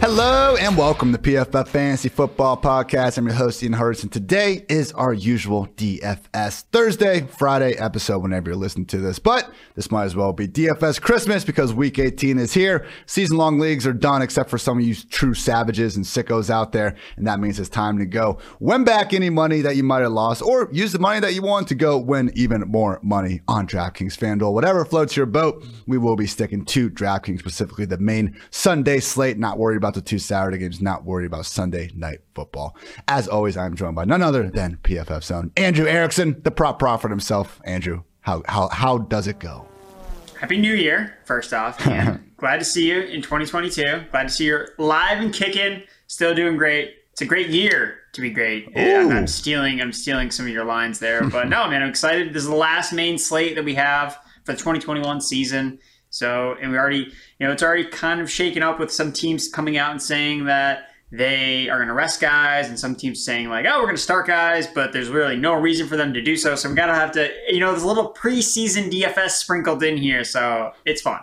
[0.00, 3.18] Hello and welcome to PFF Fantasy Football Podcast.
[3.18, 8.50] I'm your host, Ian Hurst, and today is our usual DFS Thursday, Friday episode whenever
[8.50, 9.18] you're listening to this.
[9.18, 12.86] But this might as well be DFS Christmas because week 18 is here.
[13.06, 16.70] Season long leagues are done, except for some of you true savages and sickos out
[16.70, 16.94] there.
[17.16, 20.12] And that means it's time to go win back any money that you might have
[20.12, 23.66] lost or use the money that you want to go win even more money on
[23.66, 24.52] DraftKings FanDuel.
[24.52, 29.38] Whatever floats your boat, we will be sticking to DraftKings, specifically the main Sunday slate.
[29.38, 32.76] Not worried about the two Saturday games, not worried about Sunday night football.
[33.06, 37.10] As always, I'm joined by none other than PFF Zone, Andrew Erickson, the prop prophet
[37.10, 37.60] himself.
[37.64, 39.66] Andrew, how how how does it go?
[40.38, 41.78] Happy New Year, first off.
[42.36, 44.04] glad to see you in 2022.
[44.10, 46.94] Glad to see you're live and kicking, still doing great.
[47.12, 48.68] It's a great year to be great.
[48.76, 52.32] I'm, I'm stealing I'm stealing some of your lines there, but no, man, I'm excited.
[52.32, 54.14] This is the last main slate that we have
[54.44, 55.78] for the 2021 season.
[56.10, 59.48] So, and we already, you know, it's already kind of shaken up with some teams
[59.48, 63.48] coming out and saying that they are going to rest guys, and some teams saying
[63.48, 66.20] like, "Oh, we're going to start guys," but there's really no reason for them to
[66.20, 66.54] do so.
[66.54, 69.96] So, we got to have to, you know, there's a little preseason DFS sprinkled in
[69.96, 71.20] here, so it's fun.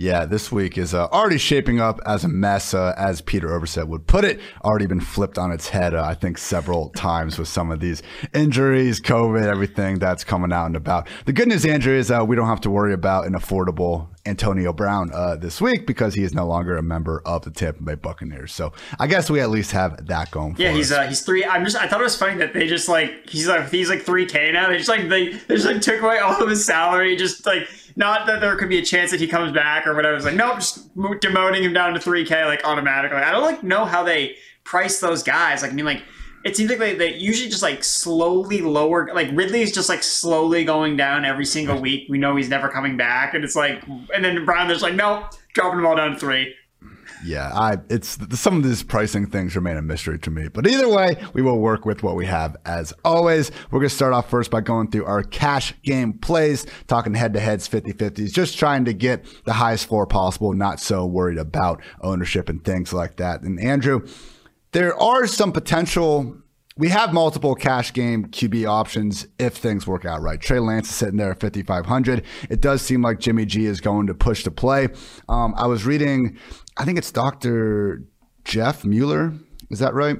[0.00, 3.88] Yeah, this week is uh, already shaping up as a mess, uh, as Peter Overzet
[3.88, 4.38] would put it.
[4.62, 8.00] Already been flipped on its head, uh, I think, several times with some of these
[8.32, 11.08] injuries, COVID, everything that's coming out and about.
[11.24, 15.10] The good news, Andrew, is we don't have to worry about an affordable Antonio Brown
[15.12, 18.52] uh, this week because he is no longer a member of the Tampa Bay Buccaneers.
[18.52, 20.54] So I guess we at least have that going.
[20.58, 21.44] Yeah, he's uh, he's three.
[21.44, 24.02] I'm just I thought it was funny that they just like he's like he's like
[24.02, 24.68] three K now.
[24.68, 27.68] They just like they, they just like took away all of his salary, just like
[27.96, 30.14] not that there could be a chance that he comes back or whatever.
[30.14, 33.18] It's like, nope, just demoting him down to 3K like automatically.
[33.18, 35.62] I don't like know how they price those guys.
[35.62, 36.02] Like, I mean, like,
[36.44, 39.10] it seems like they, they usually just like slowly lower.
[39.12, 42.06] Like Ridley's just like slowly going down every single week.
[42.08, 43.82] We know he's never coming back, and it's like,
[44.14, 46.54] and then Brown, there's like, nope, dropping them all down to three
[47.24, 50.48] yeah, I it's some of these pricing things remain a mystery to me.
[50.48, 53.50] But either way, we will work with what we have as always.
[53.70, 57.34] We're going to start off first by going through our cash game plays, talking head
[57.34, 61.38] to heads, 50 50s, just trying to get the highest floor possible, not so worried
[61.38, 63.42] about ownership and things like that.
[63.42, 64.06] And Andrew,
[64.72, 66.36] there are some potential
[66.78, 70.40] we have multiple cash game QB options if things work out right.
[70.40, 72.24] Trey Lance is sitting there at 5,500.
[72.48, 74.88] It does seem like Jimmy G is going to push to play.
[75.28, 76.38] Um, I was reading,
[76.76, 78.04] I think it's Dr.
[78.44, 79.34] Jeff Mueller.
[79.70, 80.18] Is that right?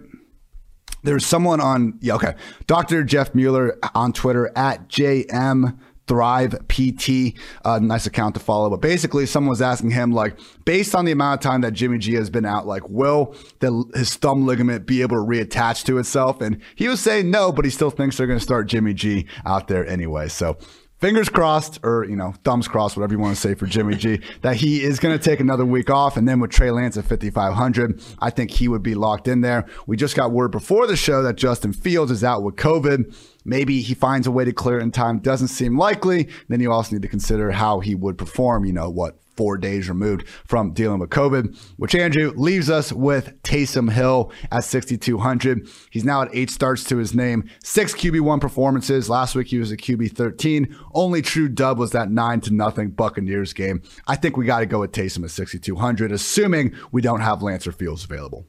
[1.05, 2.35] There's someone on, yeah, okay.
[2.67, 3.05] Dr.
[3.05, 8.71] Jeff Mueller on Twitter at JM Thrive PT, uh, nice account to follow.
[8.71, 11.99] But basically, someone was asking him, like, based on the amount of time that Jimmy
[11.99, 15.99] G has been out, like, will the, his thumb ligament be able to reattach to
[15.99, 16.41] itself?
[16.41, 19.27] And he was saying no, but he still thinks they're going to start Jimmy G
[19.45, 20.29] out there anyway.
[20.29, 20.57] So
[20.99, 24.21] fingers crossed, or you know, thumbs crossed, whatever you want to say for Jimmy G,
[24.43, 26.17] that he is going to take another week off.
[26.17, 29.67] And then with Trey Lance at 5,500, I think he would be locked in there.
[29.87, 33.15] We just got word before the show that Justin Fields is out with COVID.
[33.45, 35.21] Maybe he finds a way to clear it in time.
[35.21, 36.29] Doesn't seem likely.
[36.49, 38.65] Then you also need to consider how he would perform.
[38.65, 43.41] You know what four days removed from dealing with COVID, which Andrew leaves us with
[43.43, 45.69] Taysom Hill at 6,200.
[45.93, 49.09] He's now at eight starts to his name, six QB1 performances.
[49.09, 50.77] Last week he was a QB 13.
[50.93, 53.81] Only true dub was that nine to nothing Buccaneers game.
[54.09, 57.71] I think we got to go with Taysom at 6,200, assuming we don't have Lancer
[57.71, 58.45] Fields available.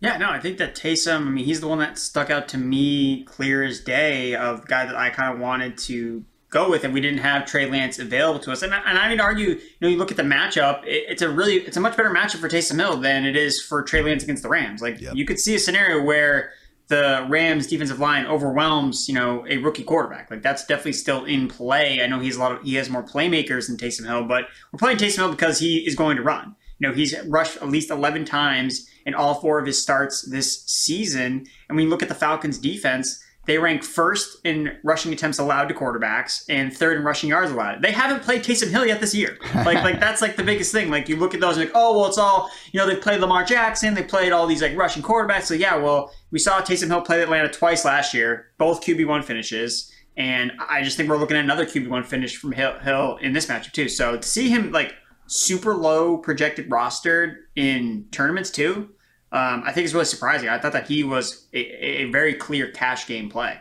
[0.00, 2.58] Yeah, no, I think that Taysom, I mean, he's the one that stuck out to
[2.58, 6.84] me clear as day of the guy that I kind of wanted to go with,
[6.84, 8.62] and we didn't have Trey Lance available to us.
[8.62, 11.28] And, and I would argue, you know, you look at the matchup, it, it's a
[11.28, 14.22] really, it's a much better matchup for Taysom Hill than it is for Trey Lance
[14.22, 14.80] against the Rams.
[14.80, 15.16] Like yep.
[15.16, 16.52] you could see a scenario where
[16.88, 20.30] the Rams defensive line overwhelms, you know, a rookie quarterback.
[20.30, 22.02] Like that's definitely still in play.
[22.02, 24.78] I know he's a lot of, he has more playmakers than Taysom Hill, but we're
[24.78, 26.54] playing Taysom Hill because he is going to run.
[26.78, 30.64] You know, he's rushed at least 11 times in all four of his starts this
[30.66, 31.46] season.
[31.68, 35.68] And when you look at the Falcons defense, they rank first in rushing attempts allowed
[35.68, 37.82] to quarterbacks and third in rushing yards allowed.
[37.82, 39.38] They haven't played Taysom Hill yet this year.
[39.62, 40.90] Like, like that's like the biggest thing.
[40.90, 42.86] Like you look at those and like, oh well, it's all you know.
[42.86, 43.94] They played Lamar Jackson.
[43.94, 45.44] They played all these like rushing quarterbacks.
[45.44, 49.22] So yeah, well, we saw Taysom Hill play Atlanta twice last year, both QB one
[49.22, 49.92] finishes.
[50.16, 53.32] And I just think we're looking at another QB one finish from Hill, Hill in
[53.32, 53.88] this matchup too.
[53.88, 54.94] So to see him like
[55.26, 58.90] super low projected rostered in tournaments too,
[59.32, 60.48] um, I think it's really surprising.
[60.48, 63.58] I thought that he was a, a very clear cash game play.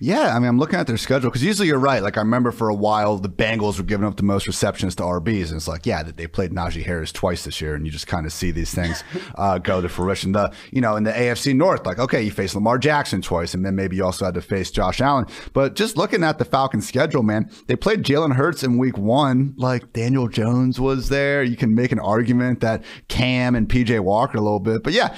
[0.00, 2.00] Yeah, I mean, I'm looking at their schedule because usually you're right.
[2.00, 5.02] Like I remember for a while, the Bengals were giving up the most receptions to
[5.02, 8.06] RBs, and it's like, yeah, they played Najee Harris twice this year, and you just
[8.06, 9.02] kind of see these things
[9.34, 10.32] uh, go to fruition.
[10.32, 13.66] The you know in the AFC North, like okay, you face Lamar Jackson twice, and
[13.66, 15.26] then maybe you also had to face Josh Allen.
[15.52, 19.54] But just looking at the Falcons' schedule, man, they played Jalen Hurts in Week One.
[19.56, 21.42] Like Daniel Jones was there.
[21.42, 25.16] You can make an argument that Cam and PJ Walker a little bit, but yeah,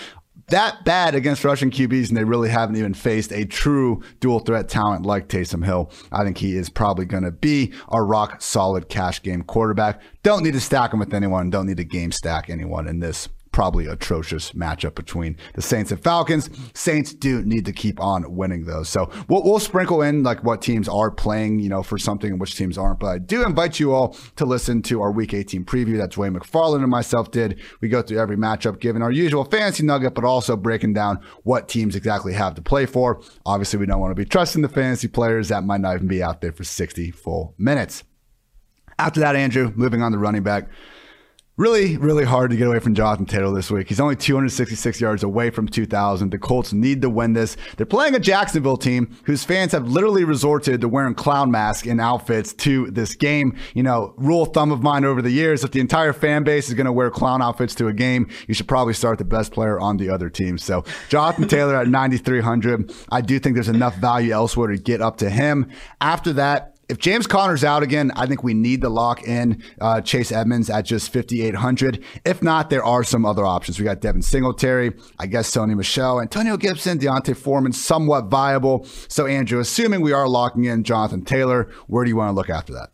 [0.51, 4.69] that bad against Russian QBs, and they really haven't even faced a true dual threat
[4.69, 5.91] talent like Taysom Hill.
[6.13, 10.01] I think he is probably going to be a rock solid cash game quarterback.
[10.23, 11.51] Don't need to stack him with anyone.
[11.51, 13.29] Don't need to game stack anyone in this
[13.61, 16.49] probably atrocious matchup between the Saints and Falcons.
[16.73, 18.89] Saints do need to keep on winning those.
[18.89, 22.41] So we'll, we'll, sprinkle in like what teams are playing, you know, for something and
[22.41, 23.01] which teams aren't.
[23.01, 26.35] But I do invite you all to listen to our Week 18 preview that Dwayne
[26.35, 27.61] McFarland and myself did.
[27.83, 31.69] We go through every matchup, giving our usual fancy nugget, but also breaking down what
[31.69, 33.21] teams exactly have to play for.
[33.45, 36.23] Obviously, we don't want to be trusting the fantasy players that might not even be
[36.23, 38.05] out there for 60 full minutes.
[38.99, 40.71] After that, Andrew, moving on to running back
[41.61, 43.87] really, really hard to get away from Jonathan Taylor this week.
[43.87, 46.31] He's only 266 yards away from 2,000.
[46.31, 47.59] The Colts need to win this.
[47.77, 52.01] They're playing a Jacksonville team whose fans have literally resorted to wearing clown masks and
[52.01, 53.59] outfits to this game.
[53.75, 56.69] You know, rule of thumb of mine over the years if the entire fan base
[56.69, 59.53] is going to wear clown outfits to a game, you should probably start the best
[59.53, 60.57] player on the other team.
[60.57, 62.91] So, Jonathan Taylor at 9,300.
[63.13, 65.71] I do think there's enough value elsewhere to get up to him.
[66.01, 70.01] After that, if James Conner's out again, I think we need to lock in uh,
[70.01, 72.05] Chase Edmonds at just 5,800.
[72.25, 73.79] If not, there are some other options.
[73.79, 78.85] We got Devin Singletary, I guess Sony Michel, Antonio Gibson, D'Onta Foreman, somewhat viable.
[79.09, 82.51] So, Andrew, assuming we are locking in Jonathan Taylor, where do you want to look
[82.51, 82.91] after that?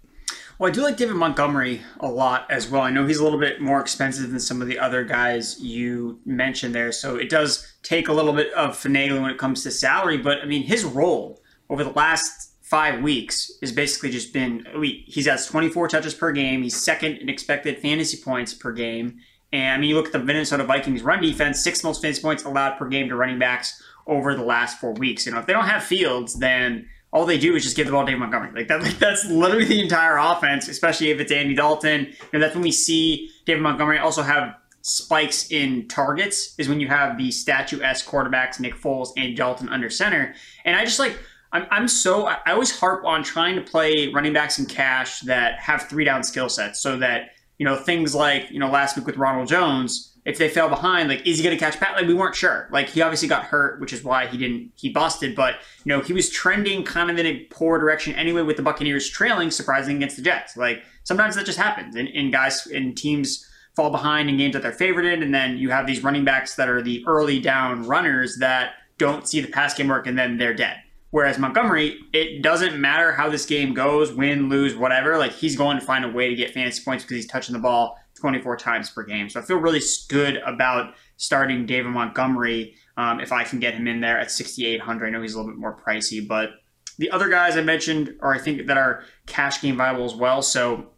[0.59, 2.83] Well, I do like David Montgomery a lot as well.
[2.83, 6.21] I know he's a little bit more expensive than some of the other guys you
[6.25, 6.93] mentioned there.
[6.93, 10.17] So it does take a little bit of finagling when it comes to salary.
[10.17, 14.67] But I mean, his role over the last five weeks has basically just been
[15.07, 16.63] he's has 24 touches per game.
[16.63, 19.21] He's second in expected fantasy points per game.
[19.53, 22.45] And I mean, you look at the Minnesota Vikings run defense, six most fantasy points
[22.45, 25.27] allowed per game to running backs over the last four weeks.
[25.27, 27.93] You know, if they don't have Fields, then all they do is just give the
[27.93, 28.51] ball to Dave Montgomery.
[28.53, 32.07] Like that, like that's literally the entire offense, especially if it's Andy Dalton.
[32.07, 36.81] You know, that's when we see David Montgomery also have spikes in targets is when
[36.81, 40.35] you have the statue-esque quarterbacks, Nick Foles and Dalton under center.
[40.65, 41.19] And I just like
[41.57, 45.59] I'm, I'm so I always harp on trying to play running backs in cash that
[45.59, 49.07] have three down skill sets so that you know things like you know last week
[49.07, 52.07] with Ronald Jones if they fell behind like is he going to catch Pat like
[52.07, 52.69] we weren't sure.
[52.71, 55.55] Like he obviously got hurt which is why he didn't he busted but
[55.85, 59.09] you know he was trending kind of in a poor direction anyway with the Buccaneers
[59.09, 60.59] trailing surprising against the Jets.
[60.59, 64.63] Like sometimes that just happens and, and guys and teams fall behind in games that
[64.63, 67.83] they're favored in and then you have these running backs that are the early down
[67.87, 70.77] runners that don't see the pass game work and then they're dead
[71.17, 75.17] Whereas Montgomery, it doesn't matter how this game goes, win, lose, whatever.
[75.17, 77.59] Like he's going to find a way to get fantasy points because he's touching the
[77.59, 79.31] ball 24 times per game.
[79.31, 79.81] So I feel really
[80.11, 85.07] good about starting David Montgomery um, if I can get him in there at 6,800.
[85.07, 86.51] I know he's a little bit more pricey, but
[86.99, 90.43] the other guys I mentioned are I think that are cash game viable as well.
[90.43, 90.91] So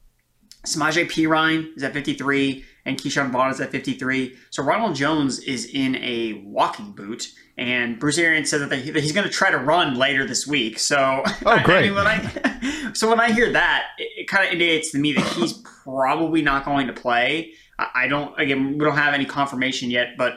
[0.66, 4.36] Samaje Perine is at 53 and Ke'Shawn Vaughn is at 53.
[4.50, 9.02] So Ronald Jones is in a walking boot and Bruce Arians said that, they, that
[9.02, 10.78] he's going to try to run later this week.
[10.78, 11.78] So, oh, great.
[11.78, 14.98] I mean, when I, so when I hear that, it, it kind of indicates to
[14.98, 15.52] me that he's
[15.84, 17.54] probably not going to play.
[17.76, 18.38] I, I don't.
[18.40, 20.34] Again, we don't have any confirmation yet, but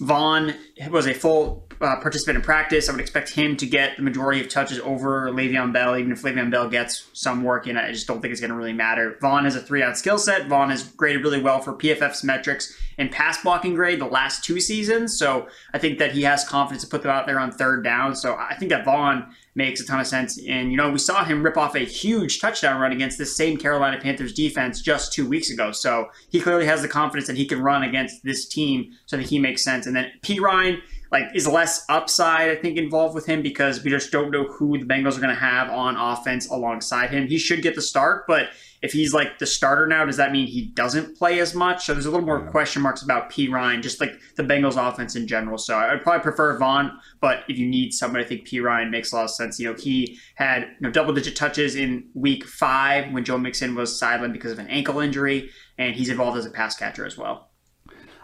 [0.00, 0.54] Vaughn
[0.90, 2.88] was a full uh, participant in practice.
[2.88, 6.22] I would expect him to get the majority of touches over Le'Veon Bell, even if
[6.22, 7.76] Le'Veon Bell gets some work in.
[7.76, 9.16] I just don't think it's going to really matter.
[9.20, 10.46] Vaughn has a three out skill set.
[10.46, 14.60] Vaughn has graded really well for PFF's metrics and pass blocking grade the last two
[14.60, 15.18] seasons.
[15.18, 18.14] So I think that he has confidence to put them out there on third down.
[18.14, 20.38] So I think that Vaughn makes a ton of sense.
[20.46, 23.56] And, you know, we saw him rip off a huge touchdown run against this same
[23.56, 25.72] Carolina Panthers defense just two weeks ago.
[25.72, 28.92] So he clearly has the confidence that he can run against this team.
[29.06, 29.86] So I think he makes sense.
[29.86, 34.12] And then Perine like is less upside, I think, involved with him because we just
[34.12, 37.26] don't know who the Bengals are going to have on offense alongside him.
[37.26, 38.50] He should get the start, but
[38.82, 41.84] if he's like the starter now, does that mean he doesn't play as much?
[41.84, 42.50] So there's a little more yeah.
[42.50, 45.58] question marks about Perine, just like the Bengals offense in general.
[45.58, 49.16] So I'd probably prefer Vaughn, but if you need someone, I think Perine makes a
[49.16, 49.58] lot of sense.
[49.58, 53.74] You know, he had you know, double digit touches in week five when Joe Mixon
[53.74, 57.18] was sidelined because of an ankle injury, and he's involved as a pass catcher as
[57.18, 57.49] well.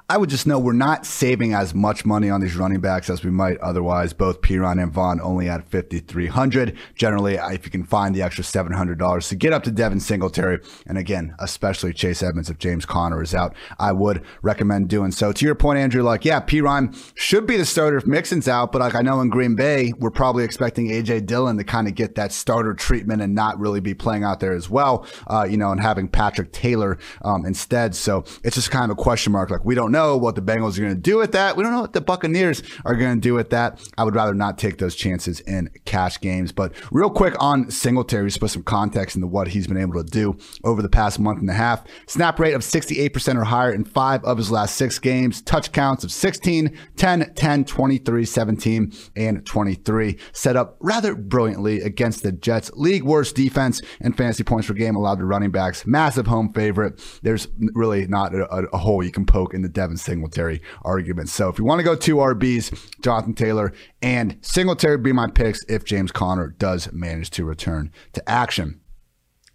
[0.08, 3.24] I would just know we're not saving as much money on these running backs as
[3.24, 4.12] we might otherwise.
[4.12, 6.76] Both Perine and Vaughn only at 5,300.
[6.94, 10.96] Generally, if you can find the extra $700 to get up to Devin Singletary, and
[10.96, 15.32] again, especially Chase Edmonds if James Conner is out, I would recommend doing so.
[15.32, 18.82] To your point, Andrew, like, yeah, Perine should be the starter if Mixon's out, but
[18.82, 22.14] like I know in Green Bay, we're probably expecting AJ Dillon to kind of get
[22.14, 25.72] that starter treatment and not really be playing out there as well, uh, you know,
[25.72, 27.96] and having Patrick Taylor um, instead.
[27.96, 29.50] So it's just kind of a question mark.
[29.50, 31.56] Like, we don't know what the Bengals are going to do with that.
[31.56, 33.80] We don't know what the Buccaneers are going to do with that.
[33.96, 36.52] I would rather not take those chances in cash games.
[36.52, 40.08] But real quick on Singletary, just put some context into what he's been able to
[40.08, 41.84] do over the past month and a half.
[42.06, 45.40] Snap rate of 68% or higher in five of his last six games.
[45.42, 50.18] Touch counts of 16, 10, 10, 23, 17, and 23.
[50.32, 52.70] Set up rather brilliantly against the Jets.
[52.74, 55.86] League worst defense and fantasy points per game allowed to running backs.
[55.86, 57.00] Massive home favorite.
[57.22, 61.28] There's really not a, a hole you can poke in the Devin Singletary argument.
[61.28, 65.64] So if you want to go two RBs, Jonathan Taylor and Singletary be my picks
[65.68, 68.80] if James Conner does manage to return to action.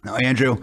[0.06, 0.62] Now, Andrew,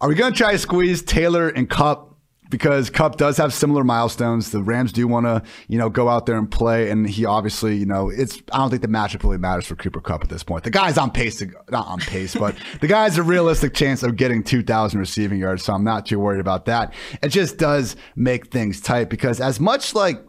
[0.00, 2.11] are we going to try to squeeze Taylor and Kupp
[2.52, 4.52] because Kupp does have similar milestones.
[4.52, 7.76] The Rams do want to, you know, go out there and play, and he obviously,
[7.76, 8.40] you know, it's.
[8.52, 10.62] I don't think the matchup really matters for Cooper Kupp at this point.
[10.62, 14.16] The guy's on pace to not on pace, but the guy's a realistic chance of
[14.16, 16.94] getting 2,000 receiving yards, so I'm not too worried about that.
[17.22, 20.22] It just does make things tight because as much like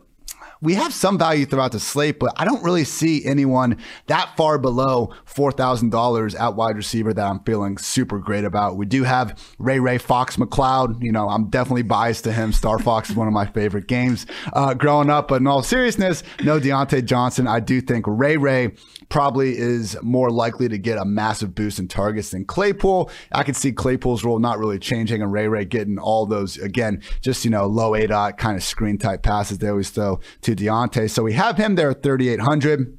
[0.63, 3.77] we have some value throughout the slate, but I don't really see anyone
[4.07, 8.77] that far below $4,000 at wide receiver that I'm feeling super great about.
[8.77, 11.03] We do have Ray Ray Fox McCloud.
[11.03, 12.53] You know, I'm definitely biased to him.
[12.53, 16.23] Star Fox is one of my favorite games uh, growing up, but in all seriousness,
[16.43, 17.45] no Diontae Johnson.
[17.45, 18.71] I do think Ray Ray
[19.13, 23.11] probably is more likely to get a massive boost in targets than Claypool.
[23.31, 26.99] I could see Claypool's role not really changing and Ray Ray getting all those, again,
[27.21, 30.55] just, you know, low A dot kind of screen type passes they always throw to
[30.55, 31.11] Diontae.
[31.11, 32.97] So we have him there at 3,800.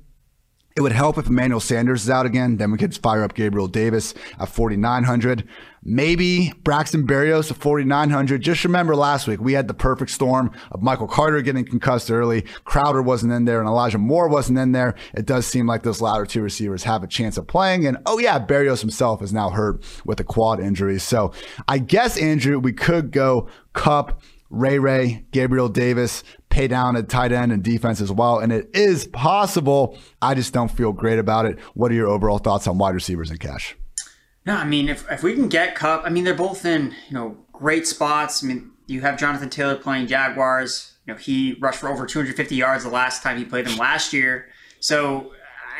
[0.76, 2.56] It would help if Emmanuel Sanders is out again.
[2.56, 5.48] Then we could fire up Gabriel Davis at 4,900.
[5.84, 8.42] Maybe Braxton Berrios at 4,900.
[8.42, 12.42] Just remember last week, we had the perfect storm of Michael Carter getting concussed early.
[12.64, 14.96] Crowder wasn't in there and Elijah Moore wasn't in there.
[15.14, 17.86] It does seem like those latter two receivers have a chance of playing.
[17.86, 20.98] And oh, yeah, Berrios himself is now hurt with a quad injury.
[20.98, 21.32] So
[21.68, 27.32] I guess, Andrew, we could go Kupp, Ray Ray, Gabriel Davis, pay down at tight
[27.32, 28.38] end and defense as well.
[28.38, 29.98] And it is possible.
[30.22, 31.58] I just don't feel great about it.
[31.74, 33.74] What are your overall thoughts on wide receivers and cash?
[34.46, 37.14] No, I mean, if, if we can get Kupp, I mean, they're both in, you
[37.14, 38.44] know, great spots.
[38.44, 40.94] I mean, you have Jonathan Taylor playing Jaguars.
[41.06, 44.12] You know, he rushed for over 250 yards the last time he played them last
[44.12, 44.46] year.
[44.78, 45.32] So,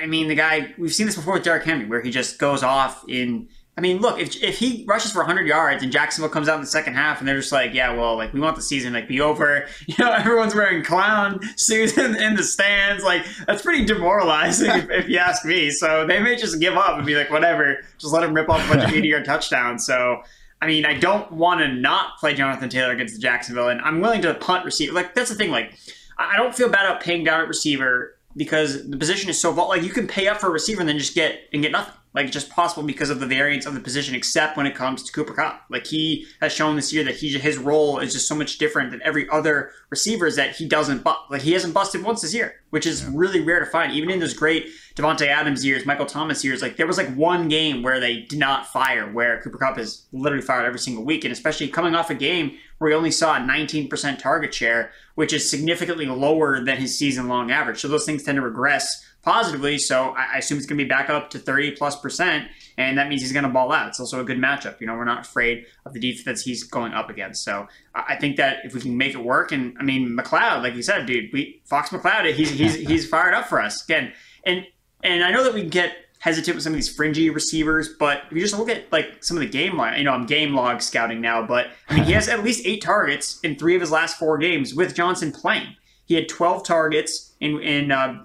[0.02, 2.64] I mean, the guy, we've seen this before with Derrick Henry, where he just goes
[2.64, 6.48] off in I mean, look, if, if he rushes for 100 yards and Jacksonville comes
[6.48, 8.62] out in the second half and they're just like, yeah, well, like, we want the
[8.62, 9.66] season like be over.
[9.86, 13.04] You know, everyone's wearing clown suits in, in the stands.
[13.04, 15.70] Like, that's pretty demoralizing if, if, you ask me.
[15.70, 18.64] So they may just give up and be like, whatever, just let him rip off
[18.64, 19.84] a bunch of 80 yard touchdowns.
[19.84, 20.22] So,
[20.62, 24.00] I mean, I don't want to not play Jonathan Taylor against the Jacksonville, and I'm
[24.00, 24.92] willing to punt receiver.
[24.92, 25.50] Like, that's the thing.
[25.50, 25.74] Like,
[26.16, 29.76] I don't feel bad about paying down at receiver because the position is so volatile.
[29.82, 31.94] Like, you can pay up for a receiver and then just get and get nothing
[32.14, 35.12] like just possible because of the variance of the position, except when it comes to
[35.12, 35.64] Cooper Kupp.
[35.68, 38.92] Like he has shown this year that he his role is just so much different
[38.92, 41.18] than every other receivers that he doesn't bust.
[41.28, 43.92] Like he hasn't busted once this year, which is really rare to find.
[43.92, 47.48] Even in those great Davante Adams years, Michael Thomas years, like there was like one
[47.48, 51.24] game where they did not fire, where Cooper Kupp has literally fired every single week,
[51.24, 55.32] and especially coming off a game where he only saw a 19% target share, which
[55.32, 57.80] is significantly lower than his season long average.
[57.80, 59.78] So those things tend to regress positively.
[59.78, 63.08] So I, assume it's going to be back up to 30 plus percent, and that
[63.08, 63.88] means he's going to ball out.
[63.88, 64.80] It's also a good matchup.
[64.80, 67.42] You know, we're not afraid of the defense he's going up against.
[67.44, 70.74] So I think that if we can make it work, and I mean McCloud, like
[70.74, 74.12] you said, dude, we Fox McCloud, he's he's he's fired up for us again,
[74.44, 74.66] and
[75.02, 78.32] and I know that we get hesitant with some of these fringy receivers, but if
[78.32, 80.80] you just look at like some of the game line, you know, I'm game log
[80.80, 83.90] scouting now, but I mean, he has at least eight targets in three of his
[83.90, 85.76] last four games with Johnson playing.
[86.06, 88.24] He had 12 targets in in uh,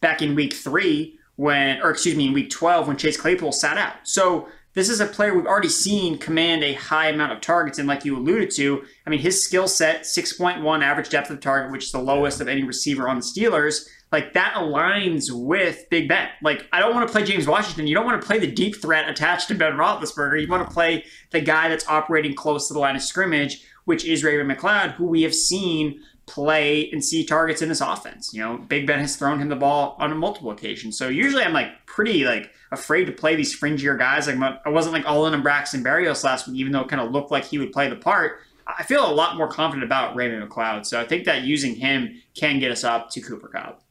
[0.00, 3.78] back in week three when, or excuse me, in week 12 when Chase Claypool sat
[3.78, 3.94] out.
[4.04, 7.78] So this is a player we've already seen command a high amount of targets.
[7.78, 11.72] And like you alluded to, I mean, his skill set, 6.1 average depth of target,
[11.72, 16.08] which is the lowest of any receiver on the Steelers, like that aligns with Big
[16.08, 16.28] Ben.
[16.42, 17.86] Like, I don't want to play James Washington.
[17.86, 20.40] You don't want to play the deep threat attached to Ben Roethlisberger.
[20.40, 24.04] You want to play the guy that's operating close to the line of scrimmage, which
[24.04, 28.32] is Ray Ray McCloud, who we have seen play and see targets in this offense.
[28.32, 30.96] You know, Big Ben has thrown him the ball on multiple occasions.
[30.96, 34.28] So usually I'm like pretty like afraid to play these fringier guys.
[34.28, 37.02] Like I wasn't like all in on Braxton Berrios last week, even though it kind
[37.02, 38.40] of looked like he would play the part.
[38.66, 40.84] I feel a lot more confident about Raymond McCloud.
[40.84, 43.82] So I think that using him can get us up to Cooper Kupp.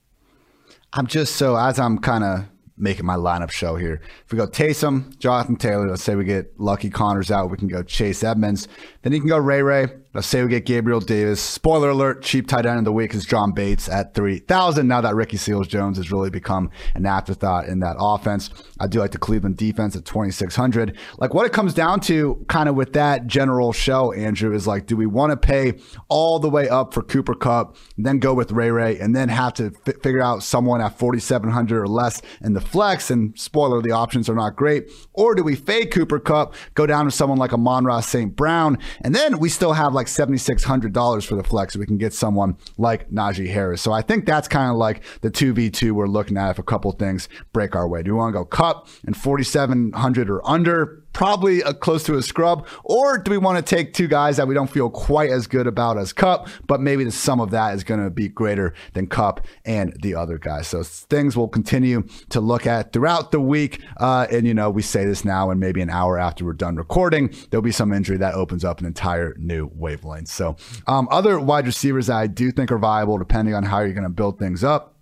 [0.93, 2.45] I'm just so as I'm kind of
[2.77, 4.01] making my lineup show here.
[4.25, 7.67] If we go Taysom, Jonathan Taylor, let's say we get Lucky Conner's out, we can
[7.67, 8.67] go Chase Edmonds.
[9.07, 9.87] Then you can go Ray Ray.
[10.13, 11.39] Let's say we get Gabriel Davis.
[11.39, 14.87] Spoiler alert, cheap tight end of the week is John Bates at 3,000.
[14.87, 18.49] Now that Ricky Seals Jones has really become an afterthought in that offense.
[18.79, 20.97] I do like the Cleveland defense at 2,600.
[21.19, 24.87] Like what it comes down to kind of with that general show, Andrew, is like,
[24.87, 25.75] do we want to pay
[26.09, 29.53] all the way up for Cooper Kupp, then go with Ray Ray, and then have
[29.53, 33.11] to f- figure out someone at 4,700 or less in the flex?
[33.11, 34.91] And spoiler, the options are not great.
[35.13, 38.35] Or do we fade Cooper Kupp, go down to someone like Amon-Ra St.
[38.35, 41.75] Brown, and then we still have like $7,600 for the flex.
[41.75, 43.81] We can get someone like Najee Harris.
[43.81, 46.91] So I think that's kind of like the 2v2 we're looking at if a couple
[46.93, 48.03] things break our way.
[48.03, 51.03] Do we want to go Kupp and 4,700 or under?
[51.13, 52.67] Probably a, close to a scrub?
[52.83, 55.65] Or do we want to take two guys that we don't feel quite as good
[55.65, 59.07] about as Kupp, but maybe the sum of that is going to be greater than
[59.07, 60.67] Kupp and the other guys?
[60.67, 63.81] So things we'll continue to look at throughout the week.
[63.97, 66.75] Uh, and, you know, we say this now, and maybe an hour after we're done
[66.75, 70.27] recording, there'll be some injury that opens up an entire new wavelength.
[70.27, 73.93] So, um, other wide receivers that I do think are viable, depending on how you're
[73.93, 74.96] going to build things up.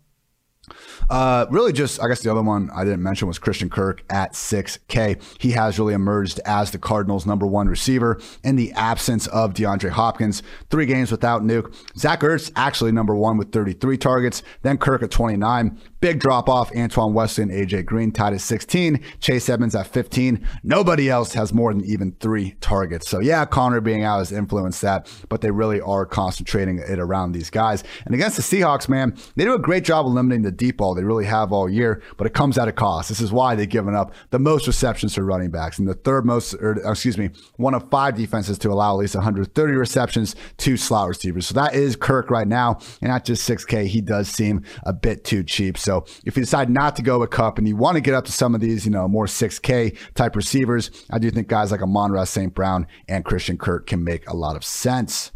[1.09, 4.33] Uh, really, just I guess the other one I didn't mention was Christian Kirk at
[4.33, 5.21] 6K.
[5.39, 9.89] He has really emerged as the Cardinals' number one receiver in the absence of DeAndre
[9.91, 10.43] Hopkins.
[10.69, 11.75] Three games without Nuke.
[11.97, 14.43] Zach Ertz actually number one with 33 targets.
[14.61, 15.79] Then Kirk at 29.
[16.05, 16.71] Big drop off.
[16.75, 19.03] Antoine Wesley and AJ Green tied at 16.
[19.19, 20.47] Chase Edmonds at 15.
[20.61, 23.09] Nobody else has more than even three targets.
[23.09, 27.31] So yeah, Conner being out has influenced that, but they really are concentrating it around
[27.31, 27.83] these guys.
[28.05, 30.93] And against the Seahawks, man, they do a great job eliminating the deep ball.
[30.93, 33.09] They really have all year, but it comes at a cost.
[33.09, 36.23] This is why they've given up the most receptions to running backs and the third
[36.23, 40.77] most, or excuse me, one of five defenses to allow at least 130 receptions to
[40.77, 41.47] slot receivers.
[41.47, 45.23] So that is Kirk right now, and at just 6K, he does seem a bit
[45.23, 45.79] too cheap.
[45.79, 45.94] So
[46.25, 48.31] if you decide not to go with Kupp and you want to get up to
[48.31, 52.23] some of these, you know, more 6K type receivers, I do think guys like Amon-Ra
[52.23, 52.53] St.
[52.53, 55.31] Brown and Christian Kirk can make a lot of sense.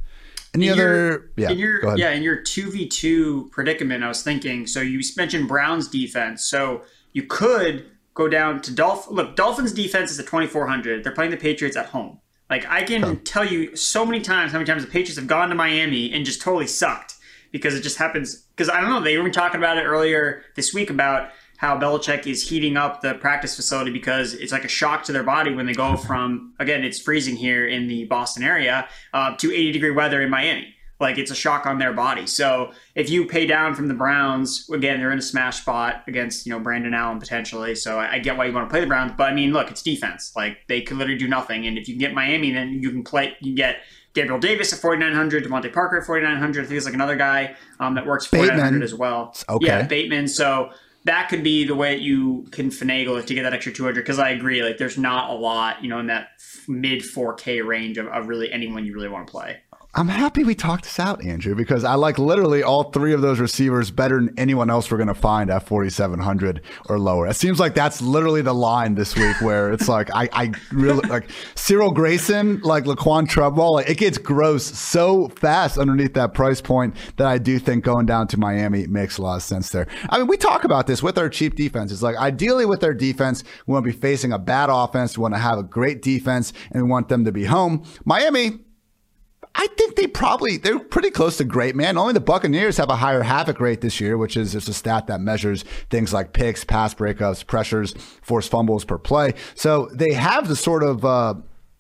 [0.54, 0.82] Any in other?
[0.84, 4.66] Your, yeah, in your, yeah, in your two v two predicament, I was thinking.
[4.66, 6.46] So you mentioned Brown's defense.
[6.46, 6.82] So
[7.14, 7.86] you could
[8.16, 9.10] go down to Dolph.
[9.12, 11.04] Look, Dolphins defense is at twenty four hundred.
[11.04, 12.20] They're playing the Patriots at home.
[12.50, 15.50] Like I can tell you so many times how many times the Patriots have gone
[15.50, 17.16] to Miami and just totally sucked
[17.52, 18.46] because it just happens.
[18.56, 22.26] Because I don't know, they were talking about it earlier this week about how Belichick
[22.26, 25.66] is heating up the practice facility because it's like a shock to their body when
[25.66, 29.92] they go from again it's freezing here in the Boston area uh, to 80 degree
[29.92, 30.74] weather in Miami.
[31.02, 32.28] Like it's a shock on their body.
[32.28, 36.46] So if you pay down from the Browns, again they're in a smash spot against
[36.46, 37.76] you know Brandon Allen potentially.
[37.76, 39.70] So I, I get why you want to play the Browns, but I mean look,
[39.70, 40.32] it's defense.
[40.38, 43.04] Like they could literally do nothing, and if you can get Miami, then you can
[43.04, 43.36] play.
[43.42, 43.78] You can get
[44.14, 46.64] Gabriel Davis at 4,900, DeVante Parker at 4,900.
[46.64, 49.36] I think it's like another guy um, that works 4,900 as well.
[49.48, 49.68] Okay.
[49.68, 50.28] Yeah, Bateman.
[50.28, 50.72] So
[51.06, 53.96] that could be the way that you can finagle it to get that extra 200
[53.96, 56.30] because i agree like there's not a lot you know in that
[56.68, 59.62] mid 4k range of, of really anyone you really want to play
[59.96, 63.40] I'm happy we talked this out, Andrew, because I like literally all three of those
[63.40, 67.26] receivers better than anyone else we're going to find at 4,700 or lower.
[67.26, 71.08] It seems like that's literally the line this week where it's like, I, I really
[71.10, 76.62] like Cyril Grayson, like Laquan Treadwell, like it gets gross so fast underneath that price
[76.62, 79.88] point that I do think going down to Miami makes a lot of sense there.
[80.12, 82.04] I mean, we talk about this with our cheap defenses.
[82.04, 85.34] Like ideally with our defense, we want to be facing a bad offense, we want
[85.34, 87.84] to have a great defense, and we want them to be home.
[88.06, 88.60] Miami,
[89.56, 91.98] I think they probably they're pretty close to great, man.
[91.98, 95.08] Only the Buccaneers have a higher havoc rate this year, which is just a stat
[95.08, 99.34] that measures things like picks, pass breakups, pressures, forced fumbles per play.
[99.56, 101.36] So they have the sort of uh,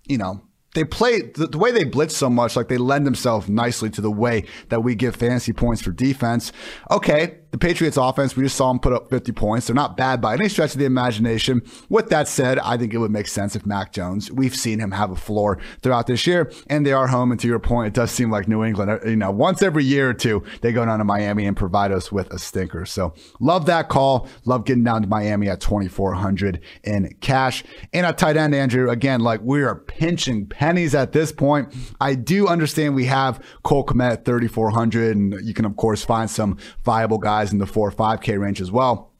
[0.07, 0.41] you know
[0.75, 4.01] they play the, the, way they blitz so much, like they lend themselves nicely to
[4.01, 6.51] the way that we give fantasy points for defense.
[6.91, 9.67] Okay, the Patriots offense, we just saw them put up 50 points.
[9.67, 11.63] They're not bad by any stretch of the imagination.
[11.89, 14.91] With that said, I think it would make sense if Mac Jones, we've seen him
[14.91, 17.31] have a floor throughout this year, and they are home.
[17.31, 20.09] And to your point, it does seem like New England, you know, once every year
[20.09, 22.85] or two, they go down to Miami and provide us with a stinker.
[22.85, 24.27] So love that call.
[24.45, 27.63] Love getting down to Miami at 2,400 in cash.
[27.93, 31.73] And at tight end, Andrew, again, like we are pinching pennies at this point.
[31.99, 36.29] I do understand we have Cole Kmet at 3,400, and you can, of course, find
[36.29, 39.13] some viable guys guys in the four or five K range as well.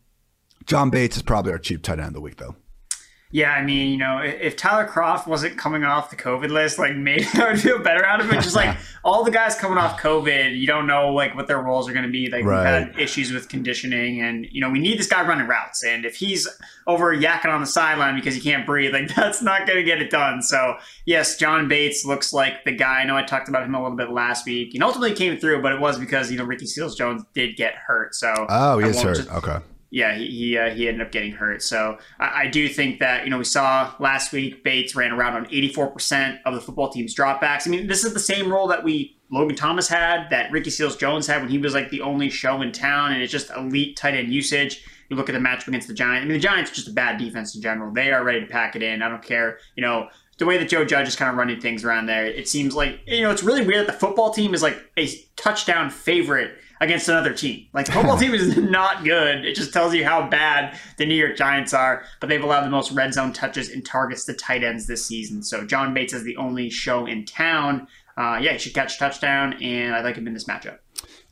[0.65, 2.55] John Bates is probably our cheap tight end of the week, though.
[3.31, 6.95] Yeah, I mean, you know, if Tyler Kroft wasn't coming off the COVID list, like
[6.95, 8.41] maybe I would feel better out of it.
[8.41, 11.87] Just like all the guys coming off COVID, you don't know like what their roles
[11.87, 12.27] are going to be.
[12.31, 12.57] Like right.
[12.57, 15.83] we've had issues with conditioning, and you know, we need this guy running routes.
[15.83, 16.47] And if he's
[16.87, 20.01] over yakking on the sideline because he can't breathe, like that's not going to get
[20.01, 20.41] it done.
[20.41, 23.01] So yes, John Bates looks like the guy.
[23.01, 25.61] I know I talked about him a little bit last week, and ultimately came through,
[25.61, 28.15] but it was because you know Ricky Seals Jones did get hurt.
[28.15, 29.17] So oh, he's hurt.
[29.17, 29.59] Just, okay
[29.91, 31.62] yeah, he he, uh, he ended up getting hurt.
[31.62, 35.34] So I, I, do think that you know we saw last week Bates ran around
[35.34, 37.67] on 84% of the football team's dropbacks.
[37.67, 40.95] I mean, this is the same role that we Logan Thomas had, that Ricky Seals
[40.95, 43.97] Jones had when he was like the only show in town, and it's just elite
[43.97, 44.86] tight end usage.
[45.10, 46.23] You look at the matchup against the Giants.
[46.23, 47.91] I mean, the Giants are just a bad defense in general.
[47.91, 49.02] They are ready to pack it in.
[49.02, 49.58] I don't care.
[49.75, 52.47] You know, the way that Joe Judge is kind of running things around there, it
[52.47, 55.89] seems like you know it's really weird that the football team is like a touchdown
[55.89, 57.67] favorite against another team.
[57.73, 59.45] Like the football team is not good.
[59.45, 62.03] It just tells you how bad the New York Giants are.
[62.19, 65.43] But they've allowed the most red zone touches and targets to tight ends this season.
[65.43, 67.87] So John Bates is the only show in town.
[68.17, 70.79] Uh, yeah, he should catch a touchdown, and I like him in this matchup.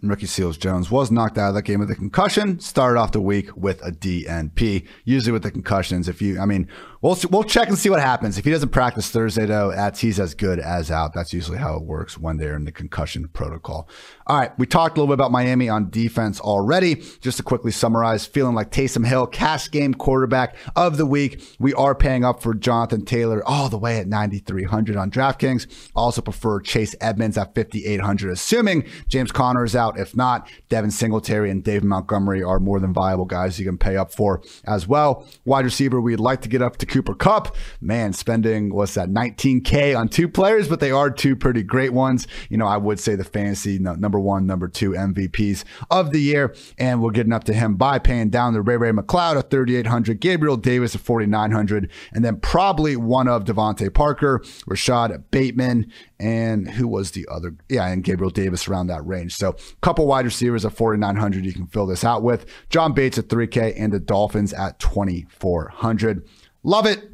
[0.01, 2.59] And Ricky Seals Jones was knocked out of that game with a concussion.
[2.59, 4.87] Started off the week with a DNP.
[5.03, 6.69] Usually with the concussions, if you, I mean,
[7.01, 8.37] we'll we'll check and see what happens.
[8.37, 11.13] If he doesn't practice Thursday, though, that's he's as good as out.
[11.13, 13.89] That's usually how it works when they're in the concussion protocol.
[14.25, 16.95] All right, we talked a little bit about Miami on defense already.
[17.21, 21.41] Just to quickly summarize, feeling like Taysom Hill, cash game quarterback of the week.
[21.59, 25.89] We are paying up for Jonathan Taylor all the way at 9,300 on DraftKings.
[25.95, 29.99] Also prefer Chase Edmonds at 5,800, assuming James Conner is out.
[29.99, 33.97] If not, Devin Singletary and David Montgomery are more than viable guys you can pay
[33.97, 35.25] up for as well.
[35.45, 37.55] Wide receiver, we'd like to get up to Cooper Kupp.
[37.81, 42.27] Man, spending, what's that, 19K on two players, but they are two pretty great ones.
[42.49, 46.55] You know, I would say the fantasy number one, number two MVPs of the year.
[46.77, 50.19] And we're getting up to him by paying down the Ray Ray McCloud at 3,800,
[50.19, 56.87] Gabriel Davis at 4,900, and then probably one of DeVante Parker, Rashod Bateman, and who
[56.87, 57.55] was the other?
[57.69, 59.35] Yeah, and Gabriel Davis around that range.
[59.35, 62.45] So, couple wide receivers at 4,900 you can fill this out with.
[62.69, 66.27] John Bates at 3K and the Dolphins at 2,400.
[66.67, 67.11] Love it.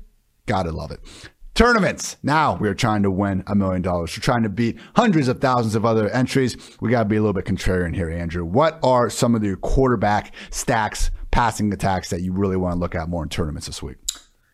[0.48, 1.00] Gotta love it.
[1.54, 2.18] Tournaments.
[2.24, 4.18] Now we are trying to win a million dollars.
[4.18, 6.58] We're trying to beat hundreds of thousands of other entries.
[6.82, 8.44] We got to be a little bit contrarian here, Andrew.
[8.44, 12.96] What are some of the quarterback stacks, passing attacks that you really want to look
[12.96, 13.98] at more in tournaments this week?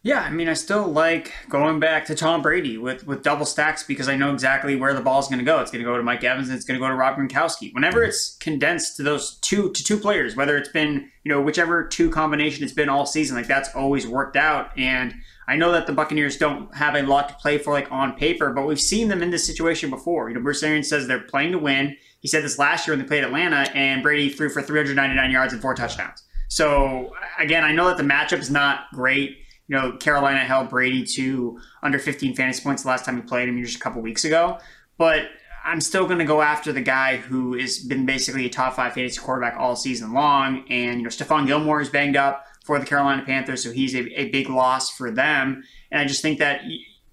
[0.02, 3.84] Yeah, I mean, I still like going back to Tom Brady with, with double stacks
[3.84, 5.60] because I know exactly where the ball is going to go.
[5.60, 7.74] It's going to go to Mike Evans and it's going to go to Rob Gronkowski.
[7.74, 11.86] Whenever it's condensed to those two to two players, whether it's been you know whichever
[11.86, 14.72] two combination it's been all season, like that's always worked out.
[14.78, 15.16] And
[15.50, 18.54] I know that the Buccaneers don't have a lot to play for like on paper,
[18.54, 20.30] but we've seen them in this situation before.
[20.30, 21.98] You know, Bruce Arians says they're playing to win.
[22.22, 25.52] He said this last year when they played Atlanta, and Brady threw for 399 yards
[25.52, 26.24] and four touchdowns.
[26.48, 31.06] So again, I know that the matchup is not great you know, Carolina held Brady
[31.06, 34.26] to under 15 fantasy points the last time he played him just a couple weeks
[34.26, 34.58] ago.
[34.98, 35.30] But
[35.64, 38.94] I'm still going to go after the guy who has been basically a top five
[38.94, 40.66] fantasy quarterback all season long.
[40.70, 44.20] And, you know, Stephon Gilmore is banged up for the Carolina Panthers, so he's a,
[44.20, 45.64] a big loss for them.
[45.92, 46.62] And I just think that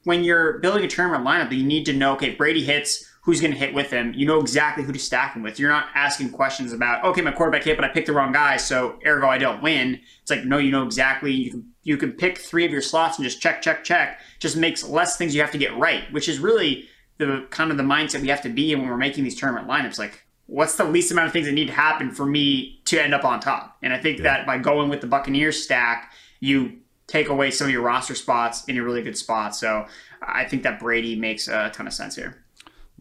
[0.04, 3.50] when you're building a tournament lineup, you need to know, okay, Brady hits, who's going
[3.50, 4.14] to hit with him.
[4.14, 5.58] You know exactly who to stack him with.
[5.58, 8.56] You're not asking questions about, okay, my quarterback hit, but I picked the wrong guy,
[8.56, 10.00] so ergo I don't win.
[10.22, 11.32] It's like, no, you know exactly.
[11.32, 14.20] You can you can pick three of your slots and just check, check, check.
[14.38, 17.76] Just makes less things you have to get right, which is really the kind of
[17.76, 19.98] the mindset we have to be in when we're making these tournament lineups.
[19.98, 23.12] Like, what's the least amount of things that need to happen for me to end
[23.12, 23.76] up on top?
[23.82, 24.22] And I think yeah.
[24.24, 28.64] that by going with the Buccaneers stack, you take away some of your roster spots
[28.66, 29.56] in a really good spot.
[29.56, 29.86] So
[30.22, 32.45] I think that Brady makes a ton of sense here.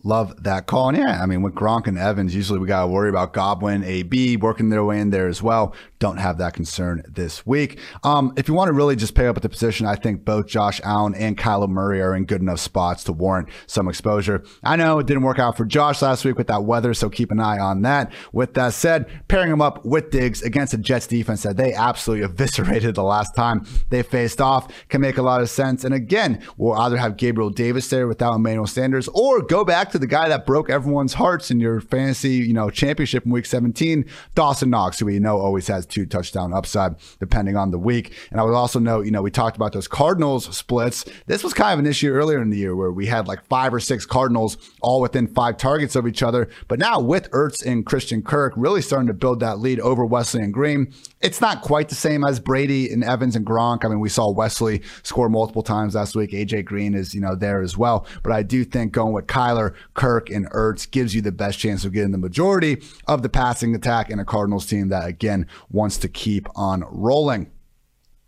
[0.05, 0.89] Love that call.
[0.89, 3.83] And yeah, I mean, with Gronk and Evans, usually we got to worry about Godwin,
[3.83, 5.73] AB working their way in there as well.
[5.97, 7.79] Don't have that concern this week.
[8.03, 10.45] Um, if you want to really just pay up at the position, I think both
[10.45, 14.43] Josh Allen and Kyler Murray are in good enough spots to warrant some exposure.
[14.63, 17.31] I know it didn't work out for Josh last week with that weather, so keep
[17.31, 18.11] an eye on that.
[18.31, 22.25] With that said, pairing him up with Diggs against a Jets defense that they absolutely
[22.29, 25.83] eviscerated the last time they faced off can make a lot of sense.
[25.83, 29.99] And again, we'll either have Gabriel Davis there without Emmanuel Sanders or go back to
[29.99, 34.03] the guy that broke everyone's hearts in your fantasy, you know, championship in week 17,
[34.35, 38.13] Dawson Knox, who we know always has two touchdown upside depending on the week.
[38.29, 41.05] And I would also note, you know, we talked about those Cardinals splits.
[41.27, 43.73] This was kind of an issue earlier in the year where we had like five
[43.73, 46.49] or six Cardinals all within five targets of each other.
[46.67, 50.43] But now with Ertz and Christian Kirk really starting to build that lead over Wesley
[50.43, 50.93] and Green,
[51.25, 53.83] it's not quite the same as Brady and Evans and Gronk.
[53.83, 56.31] I mean, we saw Wesley score multiple times last week.
[56.31, 58.05] AJ Green is, you know, there as well.
[58.21, 61.83] But I do think going with Kyler, Kirk, and Ertz gives you the best chance
[61.83, 65.97] of getting the majority of the passing attack in a Cardinals team that, again, wants
[65.97, 67.49] to keep on rolling.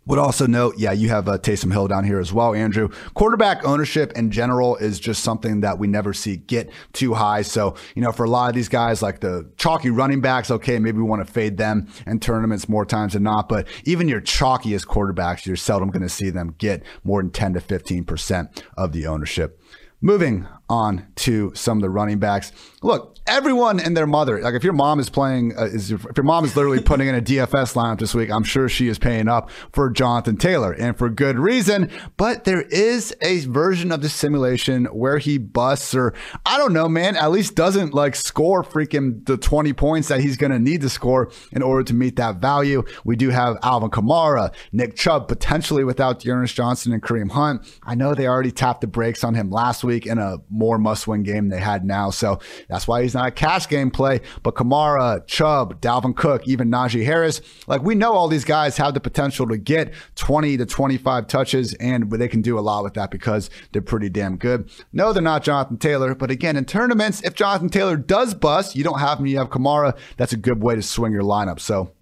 [0.08, 2.88] Would also note, yeah, you have uh, Taysom Hill down here as well, Andrew.
[3.12, 7.42] Quarterback ownership in general is just something that we never see get too high.
[7.42, 10.78] So, you know, for a lot of these guys, like the chalky running backs, okay,
[10.78, 13.50] maybe we want to fade them in tournaments more times than not.
[13.50, 17.52] But even your chalkiest quarterbacks, you're seldom going to see them get more than 10
[17.52, 19.60] to 15% of the ownership.
[20.00, 22.52] Moving on to some of the running backs.
[22.82, 26.24] Look, everyone and their mother, like if your mom is playing, uh, is if your
[26.24, 29.28] mom is literally putting in a DFS lineup this week, I'm sure she is paying
[29.28, 31.90] up for Jonathan Taylor and for good reason.
[32.16, 36.14] But there is a version of the simulation where he busts or
[36.46, 40.36] I don't know, man, at least doesn't like score freaking the 20 points that he's
[40.36, 42.84] going to need to score in order to meet that value.
[43.04, 47.66] We do have Alvin Kamara, Nick Chubb, potentially without D'Ernest Johnson and Kareem Hunt.
[47.82, 51.06] I know they already tapped the brakes on him last week in a more must
[51.06, 52.10] win game they had now.
[52.10, 52.38] So
[52.68, 54.20] that's why he's not a cash game play.
[54.42, 58.94] But Kamara, Chubb, Dalvin Cook, even Najee Harris, like we know all these guys have
[58.94, 62.94] the potential to get 20 to 25 touches, and they can do a lot with
[62.94, 64.70] that because they're pretty damn good.
[64.92, 66.14] No, they're not Jonathan Taylor.
[66.14, 69.50] But again, in tournaments, if Jonathan Taylor does bust, you don't have him, you have
[69.50, 69.96] Kamara.
[70.16, 71.60] That's a good way to swing your lineup.
[71.60, 71.92] So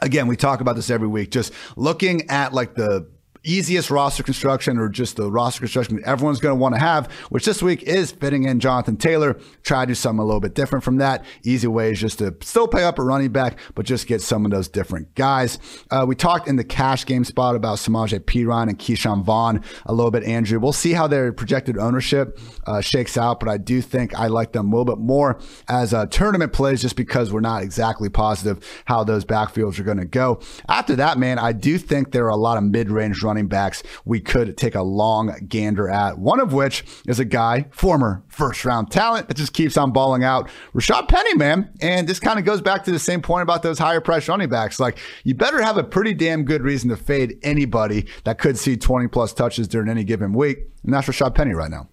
[0.00, 1.30] again, we talk about this every week.
[1.30, 3.08] Just looking at like the
[3.44, 7.44] easiest roster construction or just the roster construction everyone's going to want to have, which
[7.44, 9.38] this week is fitting in Jonathan Taylor.
[9.62, 11.24] Try to do something a little bit different from that.
[11.42, 14.44] Easy way is just to still pay up a running back, but just get some
[14.44, 15.58] of those different guys.
[15.90, 19.92] Uh, we talked in the cash game spot about Samaje Perine and Ke'Shawn Vaughn a
[19.92, 20.58] little bit, Andrew.
[20.58, 24.52] We'll see how their projected ownership uh, shakes out, but I do think I like
[24.52, 28.66] them a little bit more as a tournament plays just because we're not exactly positive
[28.84, 30.40] how those backfields are going to go.
[30.68, 34.20] After that, man, I do think there are a lot of mid-range running backs we
[34.20, 36.18] could take a long gander at.
[36.18, 40.24] One of which is a guy, former first round talent, that just keeps on balling
[40.24, 40.50] out.
[40.74, 41.72] Rashaad Penny, man.
[41.80, 44.48] And this kind of goes back to the same point about those higher price running
[44.48, 44.80] backs.
[44.80, 48.76] Like, you better have a pretty damn good reason to fade anybody that could see
[48.76, 50.58] 20 plus touches during any given week.
[50.82, 51.88] And that's Rashaad Penny right now.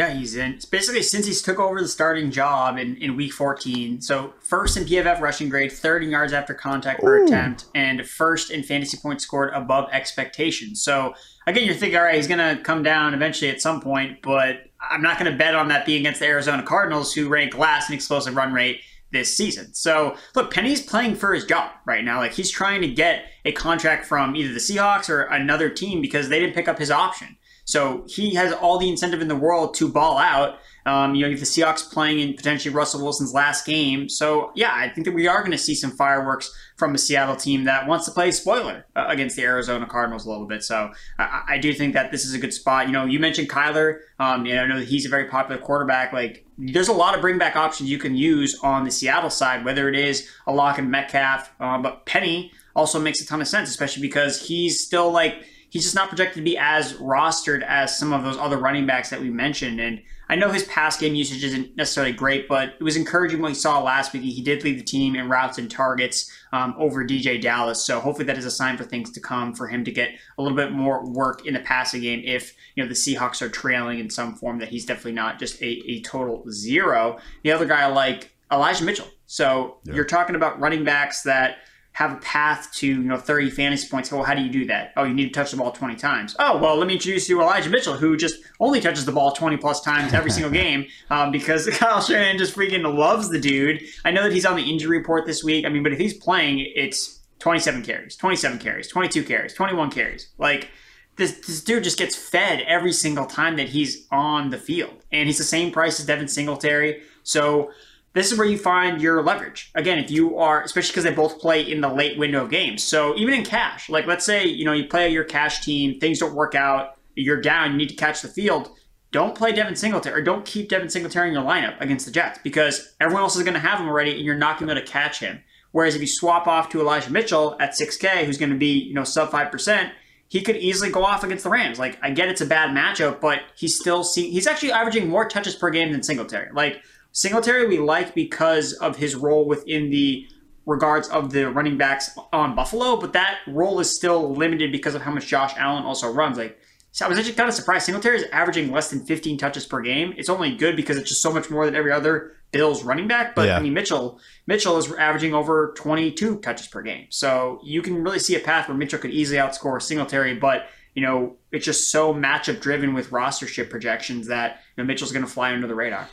[0.00, 0.54] Yeah, he's in.
[0.54, 4.00] It's basically since he's took over the starting job in, in week 14.
[4.00, 7.26] So first in PFF rushing grade, third in yards after contact per Ooh.
[7.26, 10.82] attempt, and first in fantasy points scored above expectations.
[10.82, 11.12] So
[11.46, 14.70] again, you're thinking, all right, he's going to come down eventually at some point, but
[14.80, 17.90] I'm not going to bet on that being against the Arizona Cardinals, who rank last
[17.90, 18.80] in explosive run rate
[19.12, 19.74] this season.
[19.74, 22.20] So look, Penny's playing for his job right now.
[22.20, 26.30] Like he's trying to get a contract from either the Seahawks or another team because
[26.30, 27.36] they didn't pick up his option.
[27.70, 30.58] So he has all the incentive in the world to ball out.
[30.86, 34.08] Um, you know, you have the Seahawks playing in potentially Russell Wilson's last game.
[34.08, 37.36] So yeah, I think that we are going to see some fireworks from a Seattle
[37.36, 40.64] team that wants to play spoiler uh, against the Arizona Cardinals a little bit.
[40.64, 42.86] So I, I, do think that this is a good spot.
[42.86, 44.00] You know, you mentioned Kyler.
[44.18, 46.12] Um, you know, I know he's a very popular quarterback.
[46.12, 49.64] Like, there's a lot of bring back options you can use on the Seattle side,
[49.64, 53.68] whether it is Lockett and Metcalf, uh, but Penny also makes a ton of sense,
[53.68, 58.12] especially because he's still like he's just not projected to be as rostered as some
[58.12, 59.80] of those other running backs that we mentioned.
[59.80, 63.48] And I know his pass game usage isn't necessarily great, but it was encouraging what
[63.48, 64.22] he saw last week.
[64.22, 67.84] He did lead the team in routes and targets um, over DeeJay Dallas.
[67.84, 70.42] So hopefully that is a sign for things to come for him to get a
[70.42, 74.00] little bit more work in the passing game if you know the Seahawks are trailing
[74.00, 77.18] in some form that he's definitely not just a, a total zero.
[77.42, 79.08] The other guy I like Elijah Mitchell.
[79.26, 79.94] So yeah.
[79.94, 81.58] you're talking about running backs that–
[81.92, 84.10] have a path to you know 30 fantasy points.
[84.12, 84.92] Well, how do you do that?
[84.96, 86.36] Oh, you need to touch the ball 20 times.
[86.38, 89.32] Oh, well, let me introduce you to Elijah Mitchell, who just only touches the ball
[89.32, 93.82] 20 plus times every single game um, because Kyle Shanahan just freaking loves the dude.
[94.04, 95.64] I know that he's on the injury report this week.
[95.64, 100.28] I mean, but if he's playing, it's 27 carries, 27 carries, 22 carries, 21 carries.
[100.38, 100.70] Like
[101.16, 105.26] this, this dude just gets fed every single time that he's on the field, and
[105.26, 107.02] he's the same price as Devin Singletary.
[107.24, 107.72] So
[108.12, 109.70] this is where you find your leverage.
[109.74, 112.82] Again, if you are, especially because they both play in the late window of games.
[112.82, 116.18] So even in cash, like let's say, you know, you play your cash team, things
[116.18, 118.70] don't work out, you're down, you need to catch the field.
[119.12, 122.38] Don't play Devin Singletary or don't keep Devin Singletary in your lineup against the Jets
[122.42, 124.78] because everyone else is going to have him already and you're not going to be
[124.78, 125.40] able to catch him.
[125.72, 128.94] Whereas if you swap off to Elijah Mitchell at 6K, who's going to be, you
[128.94, 129.90] know, sub 5%,
[130.28, 131.78] he could easily go off against the Rams.
[131.78, 135.28] Like, I get it's a bad matchup, but he's still see he's actually averaging more
[135.28, 136.50] touches per game than Singletary.
[136.52, 140.26] Like, Singletary we like because of his role within the
[140.66, 145.02] regards of the running backs on Buffalo, but that role is still limited because of
[145.02, 146.38] how much Josh Allen also runs.
[146.38, 146.58] Like,
[146.92, 147.86] so I was actually kind of surprised.
[147.86, 150.14] Singletary is averaging less than 15 touches per game.
[150.16, 153.34] It's only good because it's just so much more than every other Bills running back.
[153.34, 153.58] But yeah.
[153.58, 157.06] I mean, Mitchell Mitchell is averaging over 22 touches per game.
[157.10, 161.02] So you can really see a path where Mitchell could easily outscore Singletary, but you
[161.02, 165.30] know it's just so matchup driven with rostership projections that you know, Mitchell's going to
[165.30, 166.08] fly under the radar.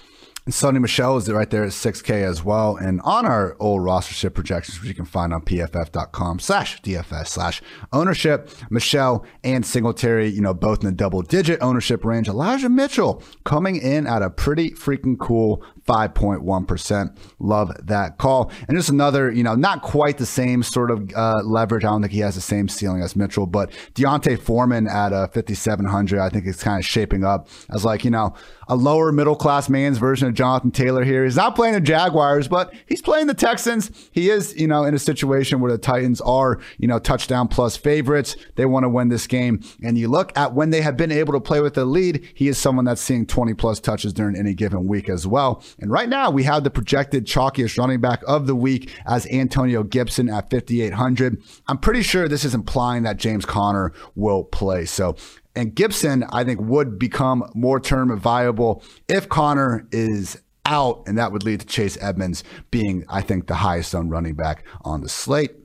[0.48, 2.78] And Sony Michel is right there at 6K as well.
[2.78, 7.62] And on our old rostership projections, which you can find on pff.com slash DFS slash
[7.92, 12.30] ownership, Michel and Singletary, you know, both in the double digit ownership range.
[12.30, 17.18] Elijah Mitchell coming in at a pretty freaking cool 5.1%.
[17.40, 18.52] Love that call.
[18.68, 21.84] And just another, you know, not quite the same sort of uh, leverage.
[21.84, 25.30] I don't think he has the same ceiling as Mitchell, but D'Onta Foreman at a
[25.34, 28.36] 5,700, I think it's kind of shaping up as like, you know,
[28.68, 31.24] a lower middle class man's version of Jonathan Taylor here.
[31.24, 34.10] He's not playing the Jaguars, but he's playing the Texans.
[34.12, 37.78] He is, you know, in a situation where the Titans are, you know, touchdown plus
[37.78, 38.36] favorites.
[38.56, 39.62] They want to win this game.
[39.82, 42.48] And you look at when they have been able to play with the lead, he
[42.50, 45.64] is someone that's seeing 20 plus touches during any given week as well.
[45.80, 49.84] And right now, we have the projected chalkiest running back of the week as Antonio
[49.84, 51.42] Gibson at 5,800.
[51.68, 54.86] I'm pretty sure this is implying that James Conner will play.
[54.86, 55.16] So
[55.58, 61.32] and Gibson, I think, would become more term viable if Conner is out, and that
[61.32, 65.10] would lead to Chase Edmonds being, I think, the highest on running back on the
[65.10, 65.56] slate.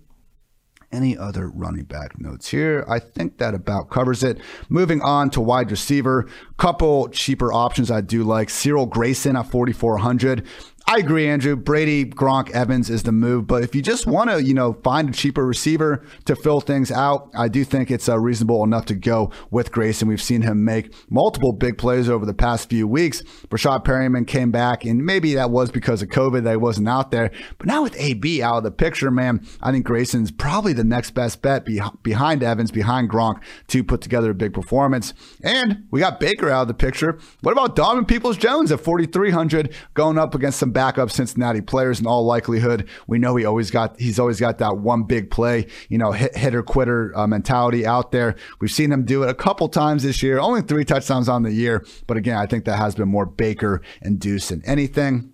[0.93, 2.85] Any other running back notes here?
[2.87, 4.39] I think that about covers it.
[4.69, 6.29] Moving on to wide receiver,
[6.59, 8.51] couple cheaper options I do like.
[8.51, 10.47] Cyril Grayson at 4,400.
[10.87, 11.55] I agree, Andrew.
[11.55, 13.47] Brady, Gronk, Evans is the move.
[13.47, 16.91] But if you just want to, you know, find a cheaper receiver to fill things
[16.91, 20.09] out, I do think it's uh, reasonable enough to go with Grayson.
[20.09, 23.23] We've seen him make multiple big plays over the past few weeks.
[23.49, 27.11] Breshad Perriman came back, and maybe that was because of COVID that he wasn't out
[27.11, 27.31] there.
[27.59, 31.13] But now with AB out of the picture, man, I think Grayson's probably the next
[31.13, 35.15] best bet be- behind Evans, behind Gronk to put together a big performance.
[35.43, 37.19] And we got Baker out of the picture.
[37.41, 42.07] What about Donovan Peoples Jones at 4,300 going up against some backup Cincinnati players in
[42.07, 42.89] all likelihood.
[43.07, 46.37] We know he always got he's always got that one big play, you know, hit,
[46.37, 48.37] hitter quitter uh, mentality out there.
[48.61, 50.39] We've seen him do it a couple times this year.
[50.39, 53.83] Only three touchdowns on the year, but again, I think that has been more Baker
[54.03, 55.33] induced than anything.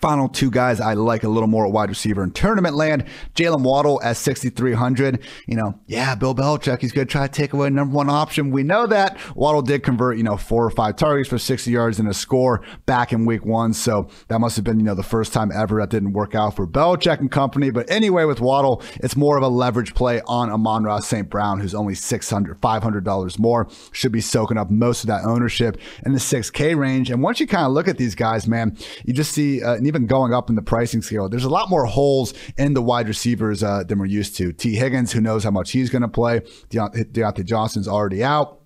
[0.00, 3.04] Final two guys I like a little more at wide receiver in tournament land.
[3.34, 5.22] Jaylen Waddle at 6,300.
[5.46, 8.50] You know, yeah, Bill Belichick, he's going to try to take away number one option.
[8.50, 9.18] We know that.
[9.36, 12.62] Waddle did convert, you know, four or five targets for 60 yards and a score
[12.86, 13.74] back in week one.
[13.74, 16.56] So that must have been, you know, the first time ever that didn't work out
[16.56, 17.70] for Belichick and company.
[17.70, 21.28] But anyway, with Waddle, it's more of a leverage play on Amon-Ra St.
[21.28, 23.68] Brown, who's only $600, $500 more.
[23.92, 27.10] Should be soaking up most of that ownership in the 6K range.
[27.10, 30.06] And once you kind of look at these guys, man, you just see, uh, even
[30.06, 33.62] going up in the pricing scale, there's a lot more holes in the wide receivers
[33.64, 34.52] uh, than we're used to.
[34.52, 36.40] Tee Higgins, who knows how much he's going to play.
[36.70, 38.60] Diontae Johnson's already out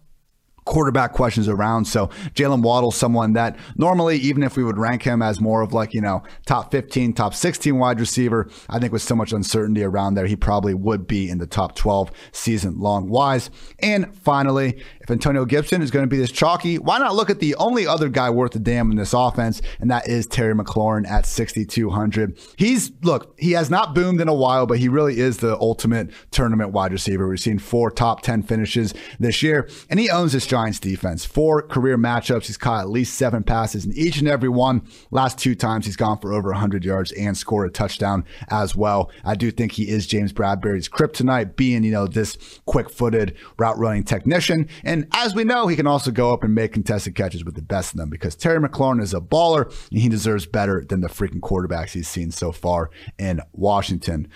[0.64, 1.84] quarterback questions around.
[1.84, 5.72] So Jaylen Waddle, someone that normally, even if we would rank him as more of
[5.72, 9.82] like, you know, top 15, top 16 wide receiver, I think with so much uncertainty
[9.82, 13.50] around there, he probably would be in the top 12 season long wise.
[13.80, 17.38] And finally, if Antonio Gibson is going to be this chalky, why not look at
[17.38, 19.60] the only other guy worth a damn in this offense?
[19.78, 22.38] And that is Terry McLaurin at 6,200.
[22.56, 26.10] He's, look, he has not boomed in a while, but he really is the ultimate
[26.30, 27.28] tournament wide receiver.
[27.28, 31.26] We've seen four top 10 finishes this year, and he owns this Giants defense.
[31.26, 32.46] Four career matchups.
[32.46, 34.88] He's caught at least seven passes in each and every one.
[35.10, 39.10] Last two times he's gone for over 100 yards and scored a touchdown as well.
[39.22, 43.78] I do think he is James Bradberry's kryptonite, being, you know, this quick footed route
[43.78, 44.68] running technician.
[44.82, 47.62] And as we know, he can also go up and make contested catches with the
[47.62, 51.08] best of them because Terry McLaurin is a baller and he deserves better than the
[51.08, 54.28] freaking quarterbacks he's seen so far in Washington.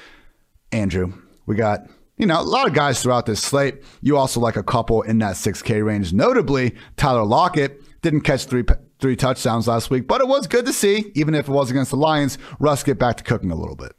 [0.73, 1.13] Andrew,
[1.47, 3.83] we got you know, a lot of guys throughout this slate.
[4.03, 6.13] You also like a couple in that 6K range.
[6.13, 8.65] Notably, Tyler Lockett didn't catch three
[9.01, 11.93] three touchdowns last week, but it was good to see, even if it was against
[11.93, 13.93] the Lions, Russ get back to cooking a little bit.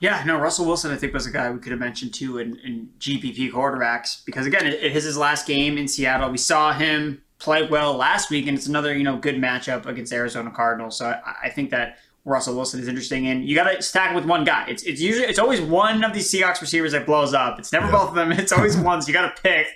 [0.00, 2.56] Yeah, no, Russell Wilson, I think, was a guy we could have mentioned too in,
[2.60, 6.30] in GPP quarterbacks because, again, it, it is his last game in Seattle.
[6.30, 10.12] We saw him play well last week, and it's another, you know, good matchup against
[10.12, 10.96] Arizona Cardinals.
[10.96, 14.24] So I, I think that Russell Wilson is interesting, and you got to stack with
[14.24, 14.66] one guy.
[14.68, 17.58] It's it's usually it's always one of these Seahawks receivers that blows up.
[17.58, 17.92] It's never yeah.
[17.92, 18.32] both of them.
[18.32, 19.00] It's always one.
[19.00, 19.66] So you got to pick,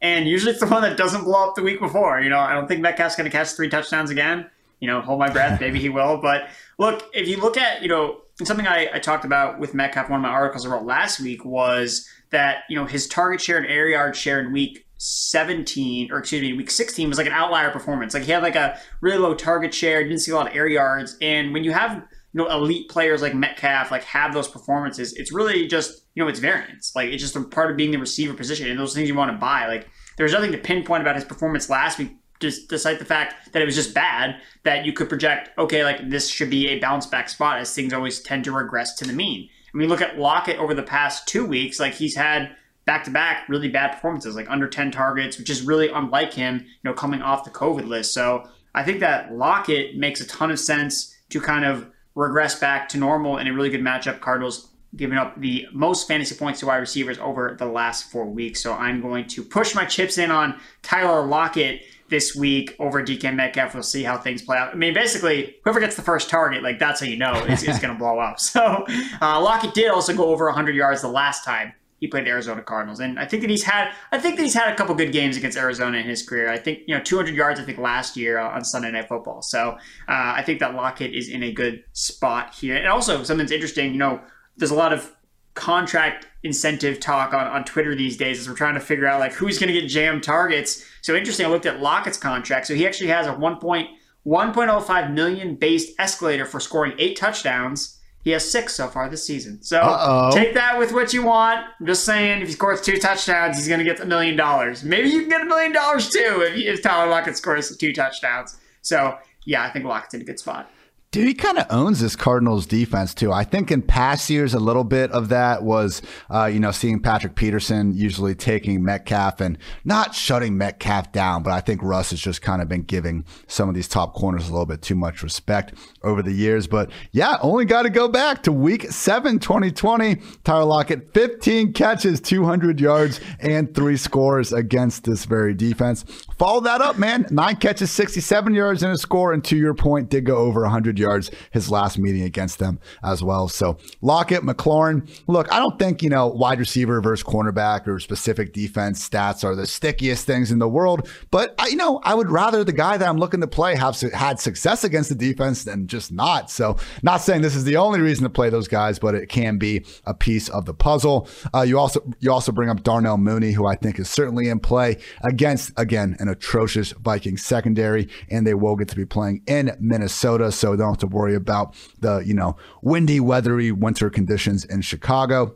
[0.00, 2.20] and usually it's the one that doesn't blow up the week before.
[2.20, 4.50] You know, I don't think Metcalf's going to catch three touchdowns again.
[4.80, 5.60] You know, hold my breath.
[5.60, 6.18] Maybe he will.
[6.18, 10.08] But look, if you look at you know something I, I talked about with Metcalf,
[10.08, 13.58] one of my articles I wrote last week was that you know his target share
[13.58, 17.32] and air yard share in week 17 or excuse me week 16 was like an
[17.32, 18.14] outlier performance.
[18.14, 20.66] Like he had like a really low target share didn't see a lot of air
[20.66, 21.16] yards.
[21.20, 22.04] And when you have you
[22.42, 26.40] know elite players like metcalf like have those performances it's really just you know it's
[26.40, 26.92] variance.
[26.94, 29.32] Like it's just a part of being the receiver position and those things you want
[29.32, 29.66] to buy.
[29.66, 33.62] Like there's nothing to pinpoint about his performance last week just despite the fact that
[33.62, 37.06] it was just bad that you could project okay like this should be a bounce
[37.06, 40.18] back spot as things always tend to regress to the mean I mean, look at
[40.18, 41.80] Lockett over the past two weeks.
[41.80, 45.62] Like he's had back to back really bad performances, like under 10 targets, which is
[45.62, 48.12] really unlike him, you know, coming off the COVID list.
[48.12, 52.88] So I think that Lockett makes a ton of sense to kind of regress back
[52.90, 54.20] to normal in a really good matchup.
[54.20, 58.62] Cardinals giving up the most fantasy points to wide receivers over the last four weeks.
[58.62, 61.80] So I'm going to push my chips in on Tyler Lockett
[62.12, 63.72] this week over DK Metcalf.
[63.72, 64.70] We'll see how things play out.
[64.70, 67.80] I mean, basically, whoever gets the first target, like that's how you know it's, it's
[67.80, 68.38] going to blow up.
[68.52, 68.84] So
[69.22, 72.60] uh, Lockett did also go over 100 yards the last time he played the Arizona
[72.60, 75.12] Cardinals, and I think that he's had I think that he's had a couple good
[75.12, 76.50] games against Arizona in his career.
[76.50, 79.40] I think you know 200 yards I think last year on Sunday Night Football.
[79.40, 79.76] So uh,
[80.08, 83.92] I think that Lockett is in a good spot here, and also something's interesting.
[83.92, 84.20] You know,
[84.58, 85.14] there's a lot of
[85.54, 89.32] contract incentive talk on, on Twitter these days as we're trying to figure out like
[89.32, 90.84] who's going to get jammed targets.
[91.02, 91.46] So interesting.
[91.46, 92.66] I looked at Lockett's contract.
[92.66, 98.48] So he actually has a 1.1.05 million based escalator for scoring eight touchdowns he has
[98.48, 99.60] six so far this season.
[99.62, 100.30] So Uh-oh.
[100.32, 101.66] take that with what you want.
[101.80, 104.84] I'm just saying, if he scores two touchdowns, he's going to get a million dollars.
[104.84, 108.56] Maybe you can get a million dollars too if, if Tyler Lockett scores two touchdowns.
[108.80, 110.70] So yeah, I think Lockett's in a good spot.
[111.12, 113.30] Dude, he kind of owns this Cardinals defense too.
[113.30, 116.00] I think in past years, a little bit of that was,
[116.30, 121.42] uh, you know, seeing Patrick Peterson usually taking Metcalf and not shutting Metcalf down.
[121.42, 124.48] But I think Russ has just kind of been giving some of these top corners
[124.48, 125.74] a little bit too much respect
[126.04, 126.66] over the years.
[126.66, 130.16] But yeah, only got to go back to week seven, 2020.
[130.44, 136.04] Tyler Lockett, 15 catches, 200 yards, and three scores against this very defense.
[136.38, 137.26] Follow that up, man.
[137.30, 139.32] Nine catches, 67 yards, and a score.
[139.32, 143.22] And to your point, did go over 100 yards his last meeting against them as
[143.22, 143.48] well.
[143.48, 145.08] So Lockett, McLaurin.
[145.26, 149.54] Look, I don't think, you know, wide receiver versus cornerback or specific defense stats are
[149.54, 151.08] the stickiest things in the world.
[151.30, 153.98] But, I, you know, I would rather the guy that I'm looking to play have
[154.12, 156.50] had success against the defense than just not.
[156.50, 159.58] So, not saying this is the only reason to play those guys, but it can
[159.58, 161.28] be a piece of the puzzle.
[161.54, 164.58] Uh, you also you also bring up Darnell Mooney, who I think is certainly in
[164.58, 169.76] play against again an atrocious Vikings secondary, and they will get to be playing in
[169.78, 174.80] Minnesota, so don't have to worry about the, you know, windy, weathery winter conditions in
[174.80, 175.54] Chicago.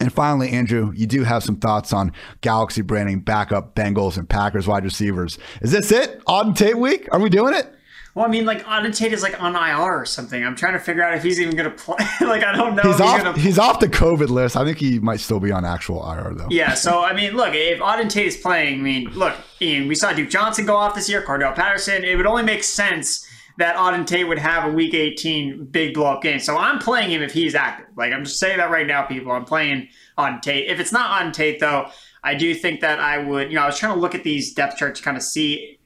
[0.00, 4.68] And finally, Andrew, you do have some thoughts on Galaxy branding backup Bengals and Packers
[4.68, 5.38] wide receivers.
[5.60, 6.24] Is this it?
[6.26, 7.08] Auden Tate week?
[7.10, 7.74] Are we doing it?
[8.14, 10.44] Well, I mean, like Auden Tate is like on IR or something.
[10.44, 11.96] I'm trying to figure out if he's even going to play.
[12.22, 12.82] like, I don't know.
[12.82, 13.14] He's off.
[13.14, 13.38] He's, gonna...
[13.38, 14.56] he's, off the COVID list.
[14.56, 16.48] I think he might still be on actual IR though.
[16.50, 16.74] Yeah.
[16.74, 20.12] So I mean, look, if Auden Tate is playing, I mean, look, Ian, we saw
[20.12, 22.04] Duke Johnson go off this year, Cordarrelle Patterson.
[22.04, 23.26] It would only make sense
[23.58, 26.38] that Auden Tate would have a Week 18 big blow up game.
[26.38, 27.86] So I'm playing him if he's active.
[27.96, 29.32] Like I'm just saying that right now, people.
[29.32, 30.68] I'm playing Auden Tate.
[30.68, 31.90] If it's not Auden Tate, though,
[32.22, 33.50] I do think that I would.
[33.50, 35.77] You know, I was trying to look at these depth charts to kind of see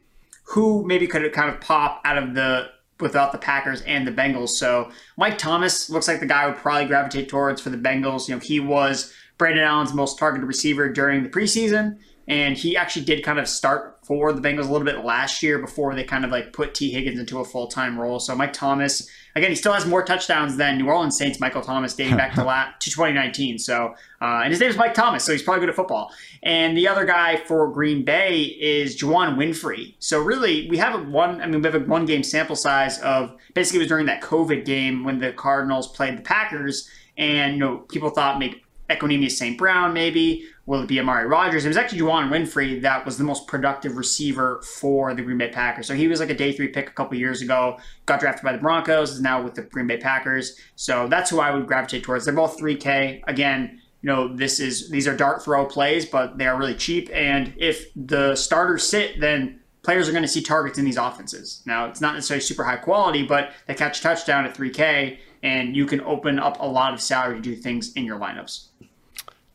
[0.53, 2.68] who maybe could kind of pop out of the
[3.00, 4.50] without the Packers and the Bengals.
[4.50, 8.28] So Mike Thomas looks like the guy would probably gravitate towards for the Bengals.
[8.28, 11.98] You know, he was Brandon Allen's most targeted receiver during the preseason.
[12.28, 15.61] And he actually did kind of start for the Bengals a little bit last year
[15.61, 18.18] before they kind of like put Tee Higgins into a full time role.
[18.18, 21.94] So Mike Thomas, again, he still has more touchdowns than New Orleans Saints Michael Thomas
[21.94, 23.61] dating back to, la- to 2019.
[23.61, 26.12] So, uh, and his name is Mike Thomas, so he's probably good at football.
[26.42, 29.94] And the other guy for Green Bay is Juwann Winfree.
[30.00, 31.40] So really, we have a one.
[31.40, 34.20] I mean, we have a one game sample size of basically it was during that
[34.20, 38.61] COVID game when the Cardinals played the Packers, and you know people thought maybe
[38.99, 39.57] Equanimeous St.
[39.59, 40.47] Brown, maybe.
[40.66, 41.64] Will it be Amari Rogers?
[41.64, 45.49] It was actually Juwann Winfree that was the most productive receiver for the Green Bay
[45.49, 45.86] Packers.
[45.86, 48.53] So he was like a day three pick a couple years ago, got drafted by
[48.53, 50.57] the Broncos, is now with the Green Bay Packers.
[50.76, 52.24] So that's who I would gravitate towards.
[52.24, 53.22] They're both 3K.
[53.26, 57.09] Again, you know, this is these are dart throw plays, but they are really cheap.
[57.12, 61.62] And if the starters sit, then players are going to see targets in these offenses.
[61.66, 65.86] Now, it's not necessarily super high quality, but they catch touchdown at 3K, and you
[65.86, 68.68] can open up a lot of salary to do things in your lineups.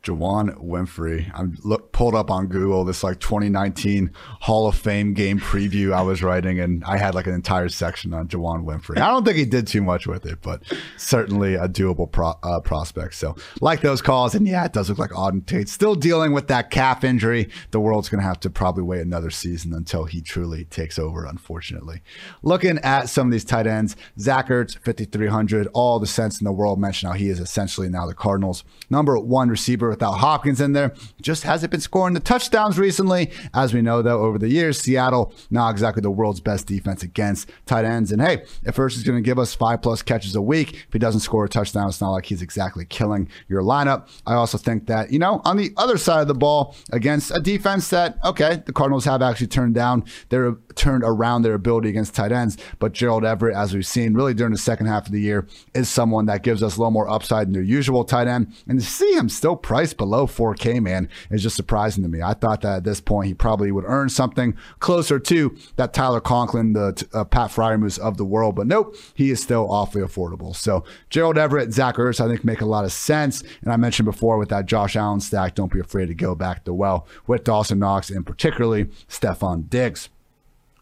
[0.08, 1.30] Juwann Winfree.
[1.34, 6.02] I'm look, pulled up on Google this like 2019 Hall of Fame game preview I
[6.02, 8.98] was writing, and I had like an entire section on Juwann Winfree.
[8.98, 10.62] I don't think he did too much with it, but
[10.96, 13.16] certainly a doable pro, uh, prospect.
[13.16, 16.46] So like those calls, and yeah, it does look like Auden Tate still dealing with
[16.46, 17.48] that calf injury.
[17.72, 21.24] The world's going to have to probably wait another season until he truly takes over.
[21.24, 22.02] Unfortunately,
[22.44, 26.52] looking at some of these tight ends, Zach Ertz 5300, all the sense in the
[26.52, 30.74] world mentioned how he is essentially now the Cardinals' number one receiver without Hopkins in
[30.74, 30.94] there.
[31.20, 33.30] Just hasn't been scoring the touchdowns recently.
[33.54, 37.50] As we know, though, over the years, Seattle not exactly the world's best defense against
[37.64, 38.12] tight ends.
[38.12, 40.92] And hey, if Ertz is going to give us five plus catches a week, if
[40.92, 44.06] he doesn't score a touchdown, it's not like he's exactly killing your lineup.
[44.26, 47.40] I also think that, you know, on the other side of the ball, against a
[47.40, 52.14] defense that, okay, the Cardinals have actually turned down, they're turned around their ability against
[52.14, 52.58] tight ends.
[52.80, 55.88] But Gerald Everett, as we've seen really during the second half of the year, is
[55.88, 58.54] someone that gives us a little more upside than their usual tight end.
[58.68, 62.20] And to see him still priced below 4K, man, is just surprising surprising to me.
[62.20, 66.20] I thought that at this point he probably would earn something closer to that Tyler
[66.20, 70.56] Conklin, the uh, Pat Freiermuth of the world, but nope, he is still awfully affordable.
[70.56, 73.44] So Gerald Everett, Zach Ertz, I think make a lot of sense.
[73.62, 76.64] And I mentioned before with that Josh Allen stack, don't be afraid to go back
[76.64, 80.08] to well with Dawson Knox and particularly Stefon Diggs.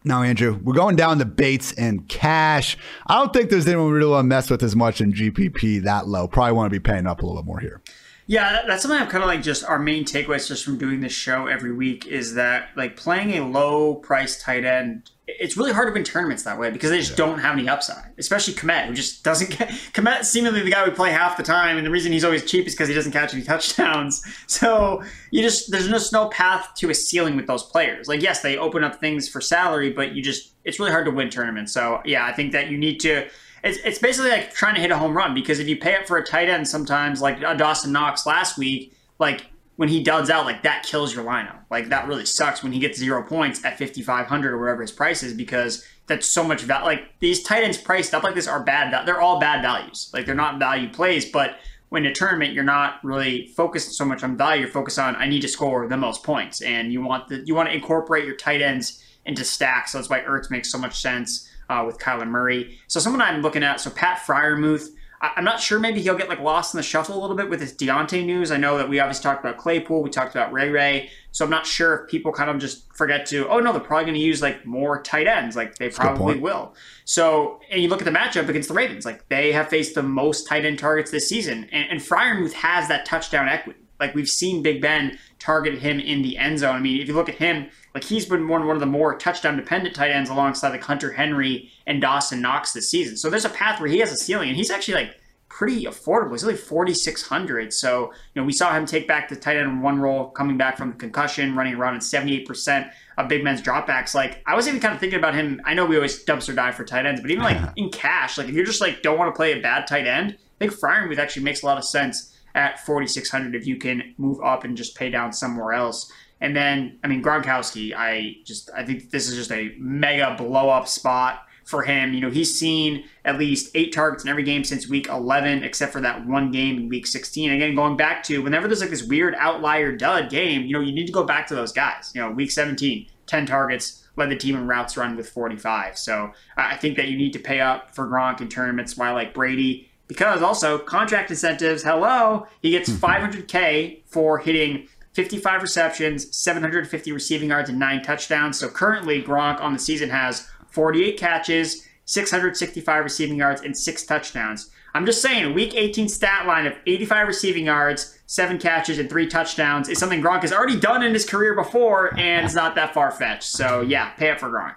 [0.03, 2.77] Now, Andrew, we're going down the Bates and cash.
[3.05, 5.83] I don't think there's anyone we really want to mess with as much in GPP
[5.83, 6.27] that low.
[6.27, 7.81] Probably want to be paying up a little bit more here.
[8.27, 11.13] Yeah, that's something I'm kind of like just our main takeaways just from doing this
[11.13, 15.89] show every week is that like playing a low price tight end it's really hard
[15.89, 17.17] to win tournaments that way because they just yeah.
[17.17, 18.11] don't have any upside.
[18.17, 21.77] Especially Kmet, who just doesn't get Kmet seemingly the guy we play half the time,
[21.77, 24.23] and the reason he's always cheap is because he doesn't catch any touchdowns.
[24.47, 28.07] So you just there's just no path to a ceiling with those players.
[28.07, 31.11] Like yes, they open up things for salary, but you just it's really hard to
[31.11, 31.73] win tournaments.
[31.73, 33.27] So yeah, I think that you need to.
[33.67, 36.07] It's, it's basically like trying to hit a home run because if you pay up
[36.07, 40.29] for a tight end sometimes, like a Dawson Knox last week, like when he duds
[40.29, 41.59] out, like that kills your lineup.
[41.69, 45.21] Like that really sucks when he gets zero points at 5,500 or whatever his price
[45.21, 46.85] is because that's so much value.
[46.85, 49.05] Like these tight ends priced up like this are bad.
[49.05, 50.09] They're all bad values.
[50.13, 51.59] Like they're not value plays, but
[51.89, 54.61] when a tournament, you're not really focused so much on value.
[54.61, 57.55] You're focused on I need to score the most points, and you want the you
[57.55, 59.91] want to incorporate your tight ends into stacks.
[59.91, 62.79] So that's why Ertz makes so much sense uh, with Kyler Murray.
[62.87, 64.89] So someone I'm looking at, so Pat Freiermuth
[65.19, 65.79] I'm not sure.
[65.79, 68.51] Maybe he'll get like lost in the shuffle a little bit with his Diontae news.
[68.51, 71.49] I know that we obviously talked about Claypool, we talked about Ray Ray, so I'm
[71.49, 73.47] not sure if people kind of just forget to.
[73.49, 75.55] Oh no, they're probably going to use like more tight ends.
[75.55, 76.75] Like they That's probably will.
[77.05, 80.03] So and you look at the matchup against the Ravens, like they have faced the
[80.03, 83.79] most tight end targets this season, and, and Freiermuth has that touchdown equity.
[83.99, 86.75] Like we've seen Big Ben target him in the end zone.
[86.75, 89.17] I mean, if you look at him, like he's been one, one of the more
[89.17, 93.17] touchdown dependent tight ends alongside like Hunter Henry and Dawson Knox this season.
[93.17, 95.15] So there's a path where he has a ceiling, and he's actually like
[95.49, 96.33] pretty affordable.
[96.33, 99.99] He's only 4600 So, you know, we saw him take back the tight end one
[99.99, 104.13] role coming back from the concussion, running around in 78% of Big Ben's dropbacks.
[104.13, 105.59] Like, I was even kind of thinking about him.
[105.65, 108.47] I know we always dumpster dive for tight ends, but even like in cash, like
[108.47, 111.17] if you're just like don't want to play a bad tight end, I think Freiermuth
[111.17, 114.95] actually makes a lot of sense at 4600 if you can move up and just
[114.95, 116.11] pay down somewhere else.
[116.39, 120.69] And then, I mean, Gronkowski, I just, I think this is just a mega blow
[120.69, 122.13] up spot for him.
[122.13, 125.91] You know, he's seen at least eight targets in every game since week 11, except
[125.91, 127.51] for that one game in week 16.
[127.51, 130.93] Again, going back to whenever there's like this weird outlier dud game, you know, you
[130.93, 132.11] need to go back to those guys.
[132.15, 135.97] You know, week 17, 10 targets, led the team in routes run with 45.
[135.97, 139.33] So I think that you need to pay up for Gronk in tournaments while like
[139.33, 143.99] Brady, because also contract incentives, hello, he gets 500K mm-hmm.
[144.05, 148.59] for hitting 55 receptions, 750 receiving yards, and nine touchdowns.
[148.59, 154.69] So currently, Gronk on the season has 48 catches, 665 receiving yards, and six touchdowns.
[154.93, 159.09] I'm just saying, a week 18 stat line of 85 receiving yards, seven catches, and
[159.09, 162.75] three touchdowns is something Gronk has already done in his career before, and it's not
[162.75, 163.49] that far fetched.
[163.49, 164.75] So, yeah, pay up for Gronk.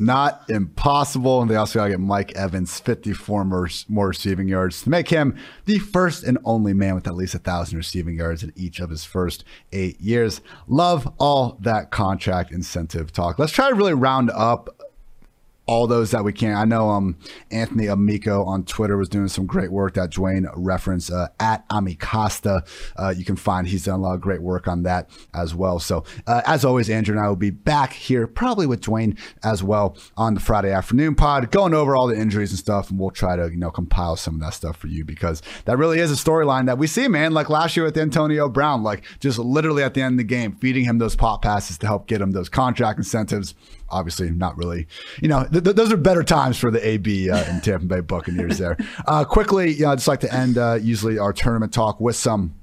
[0.00, 1.42] Not impossible.
[1.42, 5.08] And they also got to get Mike Evans 54 more, more receiving yards to make
[5.08, 8.80] him the first and only man with at least a 1,000 receiving yards in each
[8.80, 10.40] of his first eight years.
[10.66, 13.38] Love all that contract incentive talk.
[13.38, 14.87] Let's try to really round up
[15.68, 16.56] all those that we can.
[16.56, 17.16] I know um,
[17.50, 22.66] Anthony Amico on Twitter was doing some great work that Dwayne referenced uh, at Amicosta.
[22.96, 25.78] Uh, you can find he's done a lot of great work on that as well.
[25.78, 29.62] So uh, as always, Andrew and I will be back here probably with Dwayne as
[29.62, 33.10] well on the Friday afternoon pod, going over all the injuries and stuff, and we'll
[33.10, 36.10] try to you know compile some of that stuff for you because that really is
[36.10, 37.32] a storyline that we see, man.
[37.34, 40.52] Like last year with Antonio Brown, like just literally at the end of the game,
[40.52, 43.54] feeding him those pop passes to help get him those contract incentives
[43.90, 44.86] obviously not really.
[45.20, 48.00] You know, th- th- those are better times for the AB uh, and Tampa Bay
[48.00, 48.76] Buccaneers there.
[49.06, 52.16] Uh, quickly, you know, I'd just like to end uh, usually our tournament talk with
[52.16, 52.54] some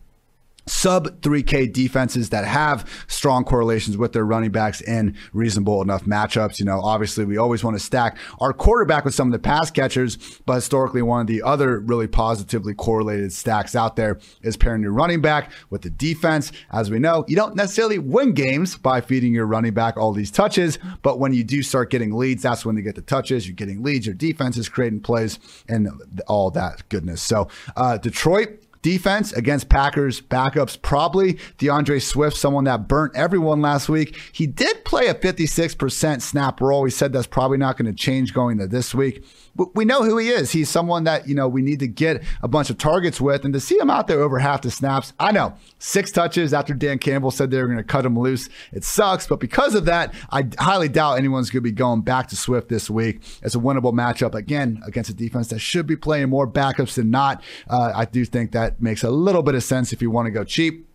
[0.67, 6.59] sub 3K defenses that have strong correlations with their running backs in reasonable enough matchups.
[6.59, 9.71] You know, obviously, we always want to stack our quarterback with some of the pass
[9.71, 14.81] catchers, but historically, one of the other really positively correlated stacks out there is pairing
[14.81, 16.51] your running back with the defense.
[16.71, 20.31] As we know, you don't necessarily win games by feeding your running back all these
[20.31, 23.47] touches, but when you do start getting leads, that's when they get the touches.
[23.47, 25.89] You're getting leads, your defense is creating plays, and
[26.27, 27.21] all that goodness.
[27.21, 33.89] So, uh, Detroit Defense against Packers backups, probably D'Andre Swift, someone that burnt everyone last
[33.89, 34.15] week.
[34.31, 36.83] He did play a 56% snap roll.
[36.83, 39.25] We said that's probably not going to change going to this week
[39.73, 40.51] we know who he is.
[40.51, 43.45] He's someone that, you know, we need to get a bunch of targets with.
[43.45, 46.73] And to see him out there over half the snaps, I know six touches after
[46.73, 48.49] Dan Campbell said they were going to cut him loose.
[48.73, 49.27] It sucks.
[49.27, 52.67] But because of that, I highly doubt anyone's going to be going back to Swift
[52.67, 53.21] this week.
[53.41, 57.09] It's a winnable matchup, again, against a defense that should be playing more backups than
[57.09, 57.41] not.
[57.69, 60.31] Uh, I do think that makes a little bit of sense if you want to
[60.31, 60.87] go cheap.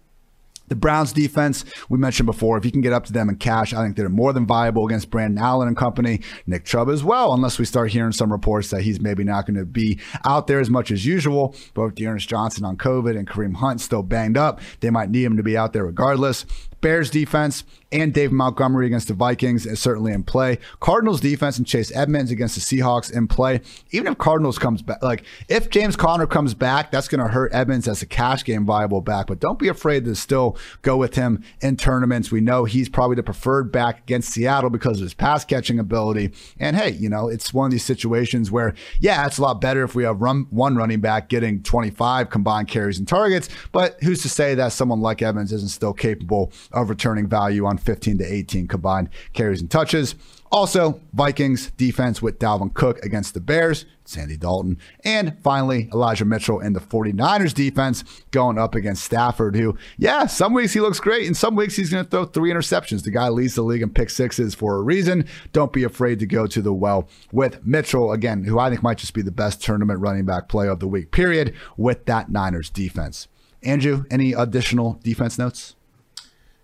[0.71, 3.75] The Browns defense, we mentioned before, if you can get up to them in cash,
[3.75, 7.35] I think they're more than viable against Brandon Allen and company, Nick Chubb as well,
[7.35, 10.61] unless we start hearing some reports that he's maybe not going to be out there
[10.61, 11.57] as much as usual.
[11.75, 15.37] Both D'Ernest Johnson on COVID and Kareem Hunt still banged up, they might need him
[15.39, 16.47] to be out there regardless.
[16.81, 20.59] Bears defense and Dave Montgomery against the Vikings is certainly in play.
[20.79, 23.61] Cardinals defense and Chase Edmonds against the Seahawks in play.
[23.91, 27.53] Even if Cardinals comes back, like if James Conner comes back, that's going to hurt
[27.53, 29.27] Edmonds as a cash game viable back.
[29.27, 32.31] But don't be afraid to still go with him in tournaments.
[32.31, 36.33] We know he's probably the preferred back against Seattle because of his pass catching ability.
[36.59, 39.83] And hey, you know, it's one of these situations where, yeah, it's a lot better
[39.83, 43.49] if we have run, one running back getting 25 combined carries and targets.
[43.73, 47.79] But who's to say that someone like Evans isn't still capable of returning value on
[47.79, 50.15] 15 to 18 combined carries and touches?
[50.53, 56.59] Also, Vikings defense with Dalvin Cook against the Bears, Sandy Dalton, and finally Elijah Mitchell
[56.59, 58.03] in the 49ers defense
[58.33, 61.91] going up against Stafford, who, yeah, some weeks he looks great, and some weeks he's
[61.91, 63.05] going to throw three interceptions.
[63.05, 65.25] The guy leads the league in pick sixes for a reason.
[65.53, 68.99] Don't be afraid to go to the well with Mitchell, again, who I think might
[68.99, 72.71] just be the best tournament running back play of the week, period, with that Niners
[72.71, 73.29] defense.
[73.63, 75.77] Andrew, any additional defense notes?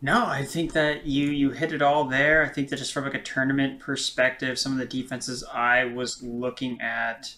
[0.02, 2.44] No, I think that you you hit it all there.
[2.44, 6.22] I think that just from like a tournament perspective, some of the defenses I was
[6.22, 7.34] looking at.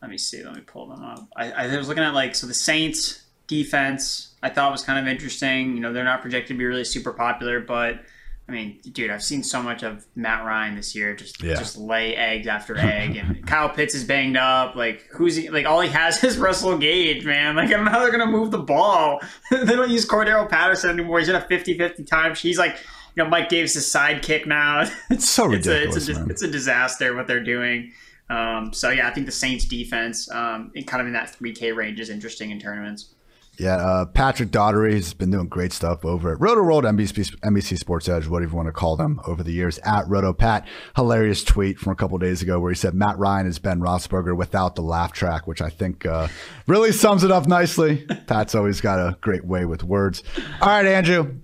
[0.00, 0.42] Let me see.
[0.44, 1.26] Let me pull them up.
[1.36, 4.34] I, I was looking at like so the Saints defense.
[4.42, 5.74] I thought was kind of interesting.
[5.74, 8.00] You know, they're not projected to be really super popular, but
[8.48, 11.16] I mean, dude, I've seen so much of Matt Ryan this year.
[11.16, 11.54] Just yeah.
[11.54, 14.76] just lay eggs after egg, and Kyle Pitts is banged up.
[14.76, 15.50] Like who's he?
[15.50, 17.56] Like all he has is Russell Gage, man.
[17.56, 19.20] Like I don't know how they're gonna move the ball.
[19.50, 21.18] they don't use Cordarrelle Patterson anymore.
[21.18, 22.34] He's in a 50-50 time.
[22.36, 22.76] He's like,
[23.16, 24.88] you know, Mike Davis' sidekick now.
[25.10, 25.96] It's so ridiculous.
[25.96, 27.92] It's a, it's a, it's a disaster what they're doing.
[28.28, 31.72] Um, so yeah, I think the Saints defense, um, kind of in that three K
[31.72, 33.14] range, is interesting in tournaments.
[33.58, 37.78] Yeah, uh, Patrick Daugherty has been doing great stuff over at Roto World, NBC, NBC
[37.78, 40.66] Sports Edge, whatever you want to call them, over the years at Roto Pat.
[40.94, 44.36] Hilarious tweet from a couple days ago where he said Matt Ryan is Ben Roethlisberger
[44.36, 46.28] without the laugh track, which I think uh,
[46.66, 48.06] really sums it up nicely.
[48.26, 50.22] Pat's always got a great way with words.
[50.60, 51.36] All right, Andrew,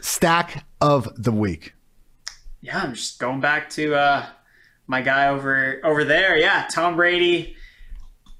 [0.00, 1.74] stack of the week.
[2.60, 4.26] Yeah, I'm just going back to uh,
[4.86, 6.36] my guy over over there.
[6.36, 7.56] Yeah, Tom Brady,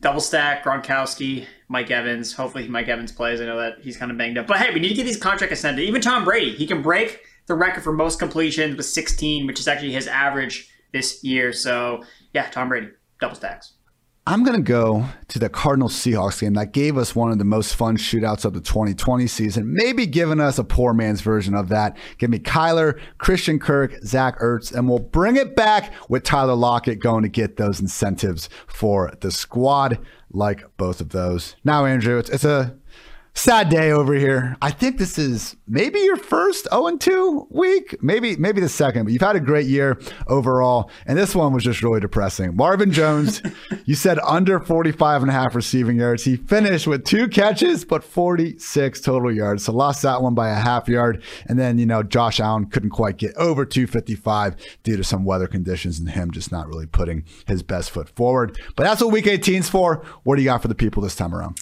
[0.01, 2.33] double stack, Gronkowski Mike Evans.
[2.33, 3.41] Hopefully, Mike Evans plays.
[3.41, 4.47] I know that he's kind of banged up.
[4.47, 5.83] But hey, we need to get these contract extended.
[5.83, 9.69] Even Tom Brady, he can break the record for most completions with 16, which is
[9.69, 11.53] actually his average this year.
[11.53, 12.89] So, yeah, Tom Brady,
[13.21, 13.73] double stacks.
[14.29, 17.47] I'm going to go to the Cardinals Seahawks game that gave us one of the
[17.47, 21.71] most fun shootouts of the 2020 season, maybe giving us a poor man's version of
[21.71, 21.97] that.
[22.19, 27.01] Give me Kyler, Christian Kirk, Zach Ertz, and we'll bring it back with Tyler Lockett
[27.01, 29.99] going to get those incentives for the squad
[30.31, 31.57] like both of those.
[31.65, 32.77] Now, Andrew, it's, it's a
[33.39, 34.57] sad day over here.
[34.61, 39.13] I think this is maybe your first 0 2 week, maybe maybe the second, but
[39.13, 40.91] you've had a great year overall.
[41.07, 42.57] And this one was just really depressing.
[42.57, 43.41] Marvin Jones,
[43.85, 46.25] you said under 45 and a half receiving yards.
[46.25, 49.65] He finished with two catches, but 46 total yards.
[49.65, 51.23] So lost that one by a half yard.
[51.47, 55.47] And then, you know, Josh Allen couldn't quite get over 255 due to some weather
[55.47, 58.61] conditions and him just not really putting his best foot forward.
[58.75, 60.05] But that's what week 18's for.
[60.25, 61.61] What do you got for the people this time around?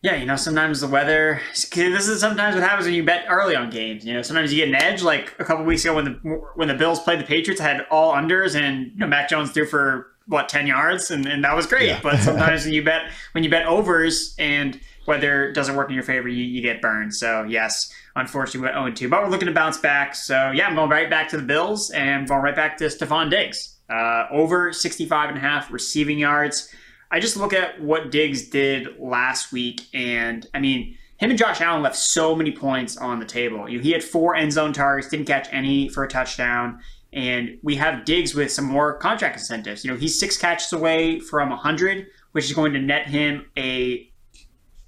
[0.00, 1.40] Yeah, you know, sometimes the weather.
[1.52, 4.04] This is sometimes what happens when you bet early on games.
[4.04, 5.02] You know, sometimes you get an edge.
[5.02, 6.12] Like a couple weeks ago when the
[6.54, 9.50] when the Bills played the Patriots, I had all unders, and you know, Mac Jones
[9.50, 11.88] threw for what ten yards, and, and that was great.
[11.88, 12.00] Yeah.
[12.00, 16.04] But sometimes when you bet when you bet overs and weather doesn't work in your
[16.04, 17.12] favor, you, you get burned.
[17.12, 19.08] So yes, unfortunately, we went 0 2.
[19.08, 20.14] But we're looking to bounce back.
[20.14, 23.30] So yeah, I'm going right back to the Bills and going right back to Stefon
[23.30, 23.74] Diggs.
[23.90, 26.72] Uh, over 65 and a half receiving yards.
[27.10, 31.60] I just look at what Diggs did last week, and I mean, him and Josh
[31.60, 33.68] Allen left so many points on the table.
[33.68, 36.80] You he had four end zone targets, didn't catch any for a touchdown,
[37.12, 39.84] and we have Diggs with some more contract incentives.
[39.84, 44.10] You know, he's six catches away from 100, which is going to net him a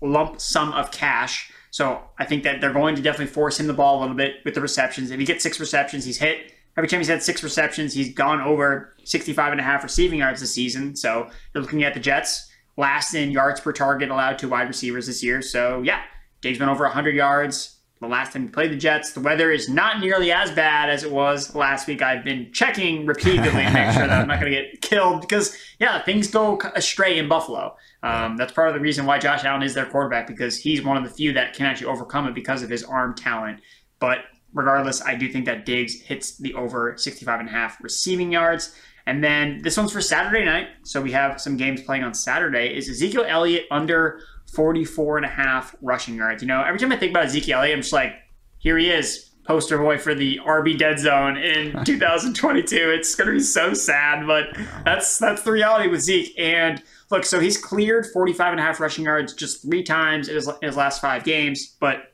[0.03, 1.51] lump sum of cash.
[1.71, 4.37] So I think that they're going to definitely force him the ball a little bit
[4.45, 5.11] with the receptions.
[5.11, 8.41] If he gets six receptions, he's hit Every time he's had six receptions, he's gone
[8.41, 10.97] over 65 and a half receiving yards this season.
[10.97, 15.07] So you're looking at the Jets last in yards per target allowed to wide receivers
[15.07, 15.43] this year.
[15.43, 16.03] So yeah,
[16.41, 19.13] Diggs been over 100 yards the last time he played the Jets.
[19.13, 22.01] The weather is not nearly as bad as it was last week.
[22.01, 25.57] I've been checking repeatedly to make sure that I'm not going to get killed because,
[25.79, 27.77] yeah, things go astray in Buffalo.
[28.03, 30.97] Um, that's part of the reason why Josh Allen is their quarterback because he's one
[30.97, 33.61] of the few that can actually overcome it because of his arm talent.
[33.99, 34.21] But
[34.53, 38.75] regardless, I do think that Diggs hits the over 65 and a half receiving yards.
[39.07, 40.69] And then this one's for Saturday night.
[40.83, 42.77] So we have some games playing on Saturday.
[42.77, 44.21] Is Ezekiel Elliott under
[44.53, 46.43] 44 and a half rushing yards?
[46.43, 48.15] You know, every time I think about Ezekiel Elliott, I'm just like,
[48.59, 52.77] here he is, poster boy for the RB dead zone in 2022.
[52.91, 54.47] It's going to be so sad, but
[54.85, 56.39] that's that's the reality with Zeke.
[56.39, 60.35] And look, so he's cleared 45 and a half rushing yards just three times in
[60.37, 62.10] his, in his last five games, but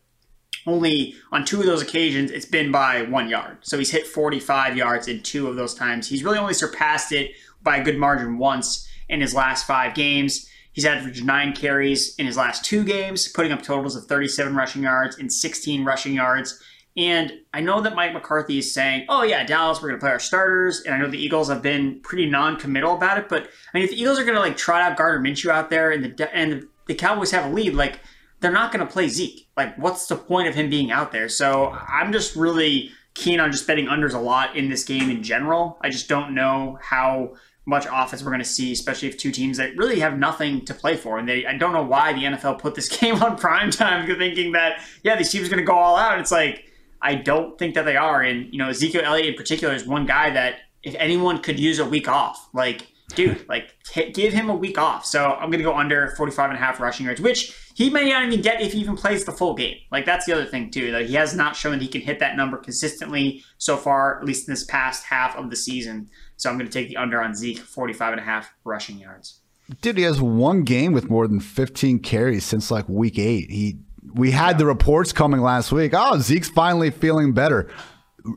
[0.66, 3.58] only on two of those occasions it's been by one yard.
[3.62, 6.08] So he's hit 45 yards in two of those times.
[6.08, 10.48] He's really only surpassed it by a good margin once in his last five games.
[10.72, 14.82] He's averaged nine carries in his last two games, putting up totals of 37 rushing
[14.82, 16.62] yards and 16 rushing yards.
[16.98, 20.10] And I know that Mike McCarthy is saying, oh, yeah, Dallas, we're going to play
[20.10, 20.82] our starters.
[20.82, 23.28] And I know the Eagles have been pretty non committal about it.
[23.28, 25.68] But I mean, if the Eagles are going to like trot out Gardner Minshew out
[25.68, 28.00] there and the, and the Cowboys have a lead, like
[28.46, 29.48] they're not going to play Zeke.
[29.56, 31.28] Like, what's the point of him being out there?
[31.28, 35.24] So I'm just really keen on just betting unders a lot in this game in
[35.24, 35.76] general.
[35.80, 37.34] I just don't know how
[37.64, 40.74] much offense we're going to see, especially if two teams that really have nothing to
[40.74, 41.18] play for.
[41.18, 44.52] And they, I don't know why the NFL put this game on prime time, thinking
[44.52, 46.12] that yeah, these teams are going to go all out.
[46.12, 46.70] And It's like
[47.02, 48.22] I don't think that they are.
[48.22, 51.80] And you know, Ezekiel Elliott in particular is one guy that if anyone could use
[51.80, 55.04] a week off, like dude, like t- give him a week off.
[55.04, 58.10] So I'm going to go under 45 and a half rushing yards, which he may
[58.10, 59.76] not even get if he even plays the full game.
[59.90, 60.90] Like that's the other thing too.
[60.92, 64.24] That he has not shown that he can hit that number consistently so far, at
[64.24, 66.08] least in this past half of the season.
[66.36, 69.40] So I'm going to take the under on Zeke, 45 and a half rushing yards.
[69.80, 73.50] Dude, he has one game with more than 15 carries since like week eight.
[73.50, 73.78] He
[74.14, 74.58] we had yeah.
[74.58, 75.92] the reports coming last week.
[75.94, 77.68] Oh, Zeke's finally feeling better.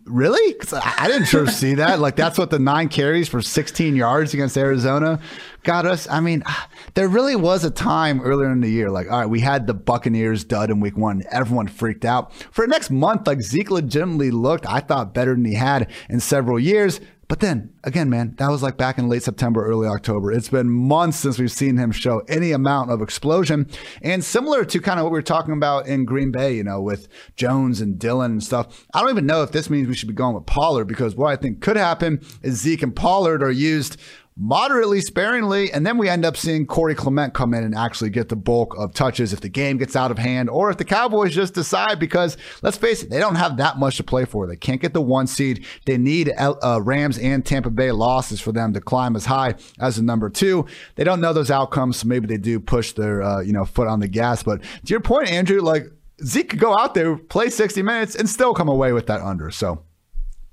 [0.05, 0.53] Really?
[0.53, 1.99] Because I didn't sure see that.
[1.99, 5.19] Like that's what the nine carries for 16 yards against Arizona
[5.63, 6.07] got us.
[6.09, 9.29] I mean, ah, there really was a time earlier in the year, like, all right,
[9.29, 11.23] we had the Buccaneers dud in week one.
[11.31, 12.33] Everyone freaked out.
[12.51, 16.19] For the next month, like Zeke legitimately looked, I thought, better than he had in
[16.19, 17.01] several years.
[17.29, 20.31] But then again, man, that was like back in late September, early October.
[20.31, 23.69] It's been months since we've seen him show any amount of explosion.
[24.01, 26.81] And similar to kind of what we were talking about in Green Bay, you know,
[26.81, 28.87] with Jones and Dillon and stuff.
[28.95, 31.27] I don't even know if this means we should be going with Pollard because what
[31.31, 33.97] I think could happen is Zeke and Pollard are used
[34.39, 35.71] moderately sparingly.
[35.71, 38.73] And then we end up seeing Corey Clement come in and actually get the bulk
[38.77, 41.99] of touches if the game gets out of hand or if the Cowboys just decide
[41.99, 44.47] because let's face it, they don't have that much to play for.
[44.47, 45.65] They can't get the one seed.
[45.85, 49.97] They need uh, Rams and Tampa Bay losses for them to climb as high as
[49.97, 50.65] the number two.
[50.95, 53.87] They don't know those outcomes, so maybe they do push their uh, you know foot
[53.87, 54.41] on the gas.
[54.41, 55.91] But to your point, Andrew, like
[56.23, 59.51] Zeke could go out there, play 60 minutes, and still come away with that under.
[59.51, 59.83] So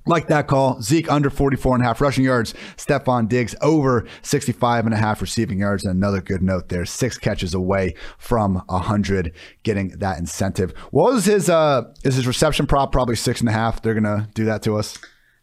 [0.07, 0.81] like that call.
[0.81, 2.55] Zeke under 44 and a half rushing yards.
[2.77, 5.85] Stefon Diggs over 65 and a half receiving yards.
[5.85, 9.33] And another good note there, six catches away from 100,
[9.63, 10.73] getting that incentive.
[10.91, 13.83] What was his, uh, is his reception prop probably six and a half?
[13.83, 14.99] They're going to do that to us.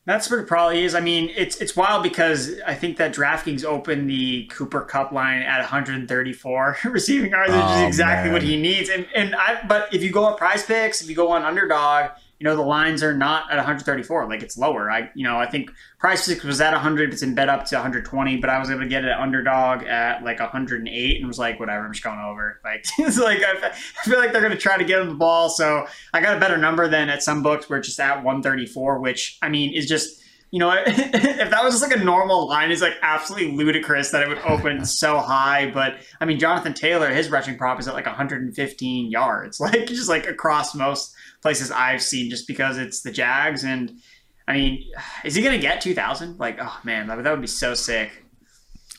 [0.06, 0.96] That's what it probably is.
[0.96, 5.42] I mean, it's it's wild because I think that DraftKings opened the Cooper Kupp line
[5.42, 8.34] at 134 receiving yards, which oh, is exactly man.
[8.34, 8.90] what he needs.
[8.90, 12.12] And and I, but if you go on Prize Picks, if you go on Underdog,
[12.44, 15.50] you know the lines are not at 134 like it's lower i you know i
[15.50, 18.82] think price was at 100 it's in bet up to 120 but i was able
[18.82, 22.60] to get it underdog at like 108 and was like whatever i'm just going over
[22.66, 23.70] like it's like I,
[24.04, 26.40] feel like they're going to try to get him the ball so i got a
[26.40, 29.88] better number than at some books where it's just at 134 which i mean is
[29.88, 30.20] just
[30.54, 34.22] you know, if that was just like a normal line, it's like absolutely ludicrous that
[34.22, 35.72] it would open so high.
[35.72, 40.10] But I mean, Jonathan Taylor, his rushing prop is at like 115 yards, like just
[40.10, 43.64] like across most places I've seen just because it's the Jags.
[43.64, 44.00] And
[44.48, 44.92] I mean,
[45.24, 46.40] is he going to get 2,000?
[46.40, 48.24] Like, oh man, that, that would be so sick.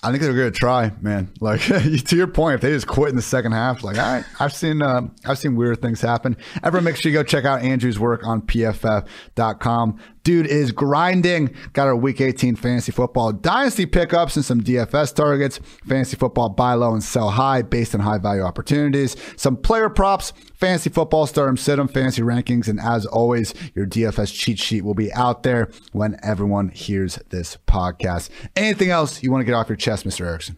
[0.02, 1.32] I think they're going to try, man.
[1.40, 4.52] Like to your point, if they just quit in the second half, like I, I've
[4.52, 6.36] seen, uh, I've seen weird things happen.
[6.62, 9.98] Everyone, make sure you go check out Andrew's work on PFF.com.
[10.24, 11.54] Dude is grinding.
[11.74, 15.60] Got our Week 18 fantasy football dynasty pickups and some DFS targets.
[15.86, 19.16] Fantasy football buy low and sell high based on high value opportunities.
[19.36, 24.34] Some player props, fantasy football them, sit them, fantasy rankings, and as always, your DFS
[24.34, 28.30] cheat sheet will be out there when everyone hears this podcast.
[28.56, 30.24] Anything else you want to get off your chest, Mr.
[30.24, 30.56] Erickson?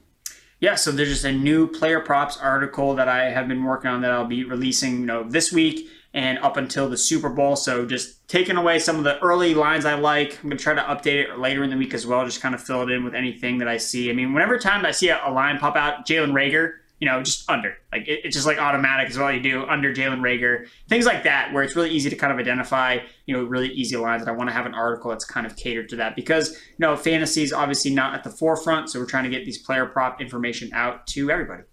[0.61, 4.01] Yeah, so there's just a new player props article that I have been working on
[4.03, 7.57] that I'll be releasing, you know, this week and up until the Super Bowl.
[7.57, 10.43] So just taking away some of the early lines I like.
[10.43, 12.62] I'm to try to update it later in the week as well, just kind of
[12.62, 14.09] fill it in with anything that I see.
[14.09, 17.23] I mean, whenever time I see a, a line pop out, Jalen Reagor, you know,
[17.23, 17.77] just under.
[17.93, 21.25] Like it, it's just like automatic is all you do under Jalen Reagor, Things like
[21.25, 22.97] that, where it's really easy to kind of identify,
[23.27, 24.23] you know, really easy lines.
[24.23, 26.79] And I want to have an article that's kind of catered to that because, you
[26.79, 28.89] know, fantasy is obviously not at the forefront.
[28.89, 31.64] So we're trying to get these player prop information out to everybody.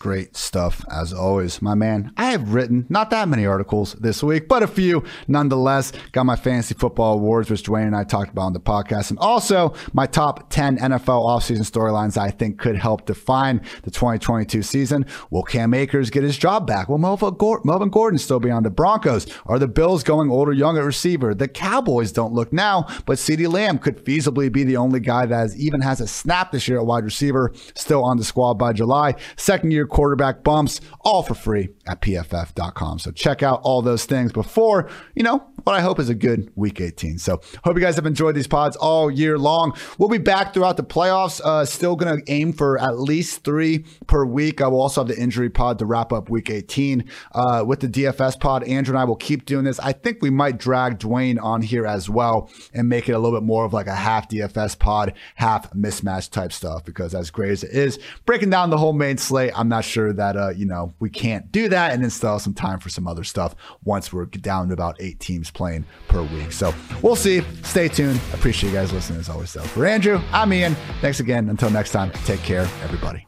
[0.00, 2.10] Great stuff as always, my man.
[2.16, 5.92] I have written not that many articles this week, but a few nonetheless.
[6.12, 9.18] Got my fantasy football awards, which Dwayne and I talked about on the podcast, and
[9.18, 15.04] also my top 10 NFL offseason storylines I think could help define the 2022 season.
[15.28, 16.88] Will Cam Akers get his job back?
[16.88, 19.26] Will Melvin Gordon still be on the Broncos?
[19.44, 21.34] Are the Bills going old or young at receiver?
[21.34, 25.36] The Cowboys don't look now, but CeeDee Lamb could feasibly be the only guy that
[25.36, 28.72] has, even has a snap this year at wide receiver, still on the squad by
[28.72, 29.14] July.
[29.36, 32.98] Second year quarterback bumps, all for free at pff.com.
[32.98, 36.50] So check out all those things before, you know, what I hope is a good
[36.54, 37.18] week 18.
[37.18, 39.76] So hope you guys have enjoyed these pods all year long.
[39.98, 41.40] We'll be back throughout the playoffs.
[41.40, 44.60] Uh, still going to aim for at least three per week.
[44.60, 47.88] I will also have the injury pod to wrap up week 18 uh, with the
[47.88, 48.64] DFS pod.
[48.64, 49.78] Andrew and I will keep doing this.
[49.80, 53.38] I think we might drag Dwayne on here as well and make it a little
[53.38, 57.52] bit more of like a half DFS pod, half mismatch type stuff because as great
[57.52, 60.66] as it is, breaking down the whole main slate, I'm not sure that, uh, you
[60.66, 63.54] know, we can't do that and have some time for some other stuff
[63.84, 66.52] once we're down to about eight teams playing per week.
[66.52, 67.42] So we'll see.
[67.62, 68.20] Stay tuned.
[68.32, 69.62] Appreciate you guys listening as always, though.
[69.62, 70.76] For Andrew, I'm Ian.
[71.00, 71.48] Thanks again.
[71.48, 73.26] Until next time, take care, everybody.